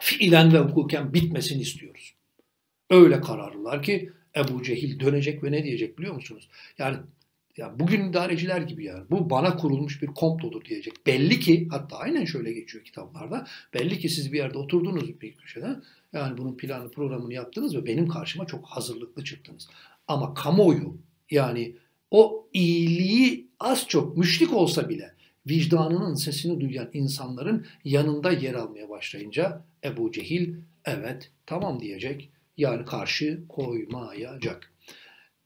fiilen 0.00 0.52
ve 0.52 0.58
hukuken 0.58 1.14
bitmesini 1.14 1.62
istiyoruz. 1.62 2.14
Öyle 2.90 3.20
kararlılar 3.20 3.82
ki 3.82 4.12
Ebu 4.36 4.62
Cehil 4.62 5.00
dönecek 5.00 5.44
ve 5.44 5.52
ne 5.52 5.64
diyecek 5.64 5.98
biliyor 5.98 6.14
musunuz? 6.14 6.48
Yani 6.78 6.96
ya 7.56 7.78
bugün 7.78 8.10
idareciler 8.10 8.60
gibi 8.60 8.84
yani 8.84 9.04
bu 9.10 9.30
bana 9.30 9.56
kurulmuş 9.56 10.02
bir 10.02 10.06
komplodur 10.06 10.64
diyecek. 10.64 11.06
Belli 11.06 11.40
ki 11.40 11.68
hatta 11.70 11.96
aynen 11.96 12.24
şöyle 12.24 12.52
geçiyor 12.52 12.84
kitaplarda. 12.84 13.46
Belli 13.74 13.98
ki 13.98 14.08
siz 14.08 14.32
bir 14.32 14.38
yerde 14.38 14.58
oturdunuz 14.58 15.20
bir 15.20 15.36
köşede. 15.36 15.76
Yani 16.12 16.38
bunun 16.38 16.56
planı 16.56 16.90
programını 16.90 17.34
yaptınız 17.34 17.76
ve 17.76 17.86
benim 17.86 18.08
karşıma 18.08 18.46
çok 18.46 18.66
hazırlıklı 18.66 19.24
çıktınız. 19.24 19.68
Ama 20.08 20.34
kamuoyu 20.34 20.96
yani 21.30 21.76
o 22.10 22.48
iyiliği 22.52 23.48
az 23.60 23.88
çok 23.88 24.16
müşrik 24.16 24.52
olsa 24.52 24.88
bile 24.88 25.14
vicdanının 25.46 26.14
sesini 26.14 26.60
duyan 26.60 26.90
insanların 26.92 27.66
yanında 27.84 28.32
yer 28.32 28.54
almaya 28.54 28.88
başlayınca 28.88 29.64
Ebu 29.84 30.12
Cehil 30.12 30.54
evet 30.84 31.30
tamam 31.46 31.80
diyecek. 31.80 32.30
Yani 32.56 32.84
karşı 32.84 33.40
koymayacak. 33.48 34.72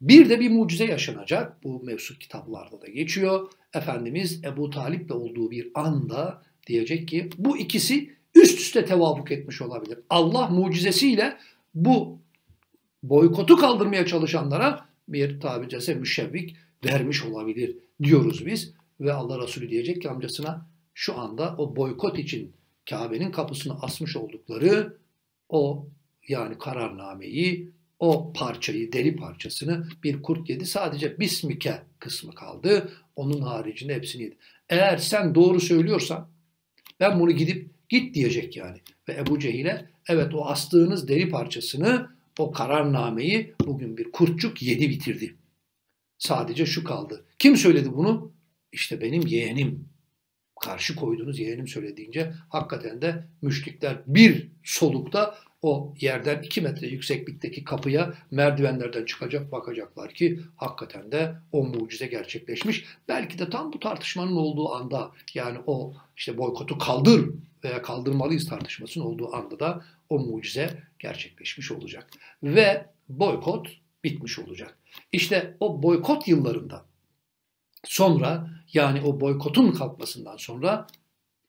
Bir 0.01 0.29
de 0.29 0.41
bir 0.41 0.51
mucize 0.51 0.85
yaşanacak. 0.85 1.65
Bu 1.65 1.83
mevcut 1.83 2.19
kitaplarda 2.19 2.81
da 2.81 2.87
geçiyor. 2.87 3.51
Efendimiz 3.75 4.45
Ebu 4.45 4.71
Talip'le 4.71 5.11
olduğu 5.11 5.51
bir 5.51 5.71
anda 5.75 6.43
diyecek 6.67 7.09
ki 7.09 7.31
bu 7.39 7.59
ikisi 7.59 8.11
üst 8.35 8.61
üste 8.61 8.85
tevafuk 8.85 9.33
etmiş 9.33 9.63
olabilir. 9.63 9.99
Allah 10.11 10.49
mucizesiyle 10.49 11.37
bu 11.75 12.19
boykotu 13.03 13.57
kaldırmaya 13.57 14.07
çalışanlara 14.07 14.87
bir 15.09 15.41
tabi 15.41 15.69
caizse 15.69 15.95
müşevvik 15.95 16.57
vermiş 16.85 17.25
olabilir 17.25 17.77
diyoruz 18.03 18.47
biz. 18.47 18.75
Ve 19.01 19.13
Allah 19.13 19.43
Resulü 19.43 19.71
diyecek 19.71 20.03
ki 20.03 20.11
amcasına 20.11 20.67
şu 20.95 21.19
anda 21.19 21.55
o 21.59 21.77
boykot 21.77 22.19
için 22.19 22.53
Kabe'nin 22.91 23.31
kapısına 23.31 23.79
asmış 23.83 24.17
oldukları 24.17 24.97
o 25.49 25.87
yani 26.29 26.59
kararnameyi, 26.59 27.71
o 27.99 28.33
parçayı, 28.33 28.93
deri 28.93 29.17
parçasını 29.17 29.87
bir 30.03 30.23
kurt 30.23 30.51
yedi. 30.51 30.67
Sadece 30.67 31.21
Bismike 31.21 31.83
kısmı 31.99 32.35
kaldı. 32.35 32.93
Onun 33.17 33.41
haricinde 33.41 33.95
hepsini 33.95 34.23
yedi. 34.23 34.37
Eğer 34.69 34.97
sen 34.97 35.35
doğru 35.35 35.61
söylüyorsan 35.61 36.29
ben 37.01 37.21
bunu 37.21 37.31
gidip 37.31 37.71
git 37.89 38.15
diyecek 38.15 38.57
yani. 38.57 38.79
Ve 39.09 39.15
Ebu 39.15 39.39
Cehil'e 39.39 39.91
evet 40.09 40.35
o 40.35 40.47
astığınız 40.47 41.09
deri 41.09 41.29
parçasını, 41.29 42.11
o 42.39 42.53
kararnameyi 42.53 43.55
bugün 43.67 43.97
bir 43.97 44.13
kurtçuk 44.13 44.63
yedi 44.63 44.91
bitirdi. 44.91 45.35
Sadece 46.19 46.67
şu 46.67 46.85
kaldı. 46.85 47.25
Kim 47.39 47.57
söyledi 47.57 47.95
bunu? 47.95 48.33
İşte 48.73 49.01
benim 49.01 49.27
yeğenim. 49.27 49.89
Karşı 50.65 50.97
koyduğunuz 50.97 51.39
yeğenim 51.39 51.69
söylediğince 51.69 52.33
hakikaten 52.49 53.03
de 53.03 53.25
müşrikler 53.43 53.97
bir 54.07 54.49
solukta 54.65 55.35
o 55.63 55.95
yerden 56.01 56.43
iki 56.43 56.61
metre 56.61 56.87
yükseklikteki 56.87 57.65
kapıya 57.65 58.15
merdivenlerden 58.31 59.05
çıkacak 59.05 59.53
bakacaklar 59.53 60.15
ki 60.15 60.41
hakikaten 60.57 61.13
de 61.13 61.35
o 61.53 61.65
mucize 61.65 62.07
gerçekleşmiş. 62.07 62.85
Belki 63.09 63.39
de 63.39 63.51
tam 63.51 63.73
bu 63.73 63.81
tartışmanın 63.81 64.37
olduğu 64.37 64.73
anda 64.73 65.13
yani 65.35 65.59
o 65.67 65.95
işte 66.17 66.39
boykotu 66.39 66.79
kaldır 66.79 67.31
veya 67.65 67.83
kaldırmalıyız 67.83 68.49
tartışmasının 68.49 69.05
olduğu 69.05 69.37
anda 69.37 69.61
da 69.61 69.85
o 70.09 70.19
mucize 70.19 70.83
gerçekleşmiş 70.99 71.73
olacak. 71.73 72.11
Ve 72.43 72.87
boykot 73.09 73.69
bitmiş 74.05 74.39
olacak. 74.39 74.79
İşte 75.13 75.57
o 75.61 75.83
boykot 75.83 76.29
yıllarında 76.29 76.85
sonra 77.85 78.51
yani 78.73 79.01
o 79.01 79.21
boykotun 79.21 79.73
kalkmasından 79.73 80.37
sonra 80.37 80.87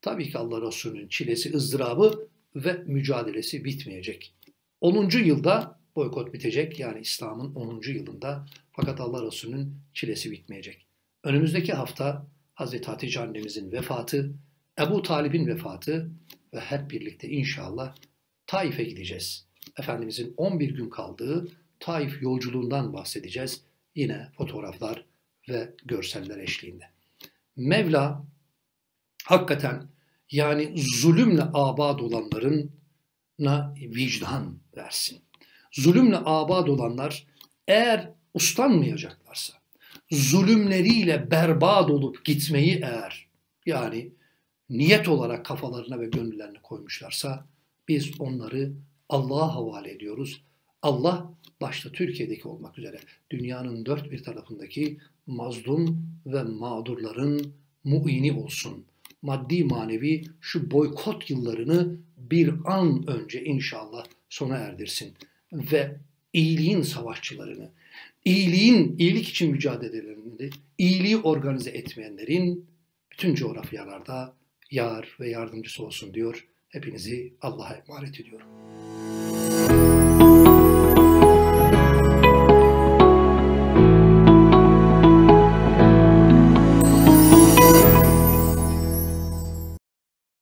tabii 0.02 0.30
ki 0.30 0.38
Allah 0.38 0.67
Resulü'nün 0.67 1.08
çilesi, 1.08 1.54
ızdırabı 1.54 2.28
ve 2.56 2.84
mücadelesi 2.86 3.65
bitmeyecek. 3.65 4.34
10. 4.82 5.10
yılda 5.10 5.80
boykot 5.96 6.34
bitecek. 6.34 6.80
Yani 6.80 7.00
İslam'ın 7.00 7.56
10. 7.56 7.82
yılında 7.93 8.46
fakat 8.72 9.02
Allah 9.02 9.26
Resulü'nün 9.26 9.76
çilesi 9.93 10.32
bitmeyecek. 10.32 10.86
Önümüzdeki 11.24 11.74
hafta 11.74 12.28
Hazreti 12.54 12.86
Hatice 12.86 13.19
annemizin 13.19 13.72
vefatı, 13.72 14.34
Ebu 14.80 15.02
Talib'in 15.02 15.48
vefatı 15.48 16.12
ve 16.54 16.60
hep 16.60 16.91
birlikte 16.91 17.30
inşallah 17.30 17.96
Taif'e 18.48 18.84
gideceğiz. 18.84 19.46
Efendimizin 19.80 20.34
11 20.38 20.76
gün 20.76 20.89
kaldığı 20.89 21.48
Taif 21.80 22.22
yolculuğundan 22.22 22.93
bahsedeceğiz. 22.93 23.62
Yine 23.96 24.28
fotoğraflar 24.38 25.06
ve 25.49 25.75
görseller 25.86 26.38
eşliğinde. 26.38 26.86
Mevla 27.56 28.25
hakikaten 29.23 29.88
yani 30.32 30.73
zulümle 30.77 31.43
abad 31.53 31.99
olanlarına 31.99 33.73
vicdan 33.77 34.60
versin. 34.77 35.21
Zulümle 35.71 36.17
abad 36.17 36.67
olanlar 36.67 37.27
eğer 37.67 38.12
uslanmayacaklarsa, 38.34 39.53
zulümleriyle 40.12 41.32
berbat 41.32 41.89
olup 41.89 42.25
gitmeyi 42.25 42.75
eğer 42.75 43.27
yani 43.65 44.12
niyet 44.69 45.08
olarak 45.08 45.45
kafalarına 45.45 45.99
ve 45.99 46.06
gönüllerine 46.06 46.62
koymuşlarsa 46.63 47.47
biz 47.88 48.21
onları 48.21 48.73
Allah'a 49.10 49.56
havale 49.56 49.91
ediyoruz. 49.91 50.43
Allah 50.82 51.34
başta 51.63 51.91
Türkiye'deki 51.91 52.47
olmak 52.47 52.80
üzere 52.80 52.99
dünyanın 53.32 53.86
dört 53.86 54.12
bir 54.12 54.23
tarafındaki 54.23 54.97
mazlum 55.28 56.08
ve 56.26 56.43
mağdurların 56.43 57.54
muini 57.84 58.32
olsun. 58.32 58.86
Maddi 59.21 59.63
manevi 59.63 60.23
şu 60.41 60.71
boykot 60.71 61.30
yıllarını 61.30 61.97
bir 62.17 62.54
an 62.65 63.08
önce 63.08 63.43
inşallah 63.43 64.06
sona 64.30 64.58
erdirsin. 64.58 65.13
Ve 65.54 65.97
iyiliğin 66.34 66.82
savaşçılarını, 66.82 67.71
iyiliğin, 68.26 68.95
iyilik 68.97 69.30
için 69.30 69.52
mücadelelerini, 69.52 70.49
iyiliği 70.78 71.17
organize 71.17 71.69
etmeyenlerin 71.69 72.69
bütün 73.12 73.36
coğrafyalarda 73.36 74.34
yar 74.71 75.17
ve 75.19 75.30
yardımcısı 75.30 75.84
olsun 75.84 76.13
diyor. 76.13 76.47
Hepinizi 76.69 77.34
Allah'a 77.41 77.73
emanet 77.73 78.19
ediyorum. 78.19 78.47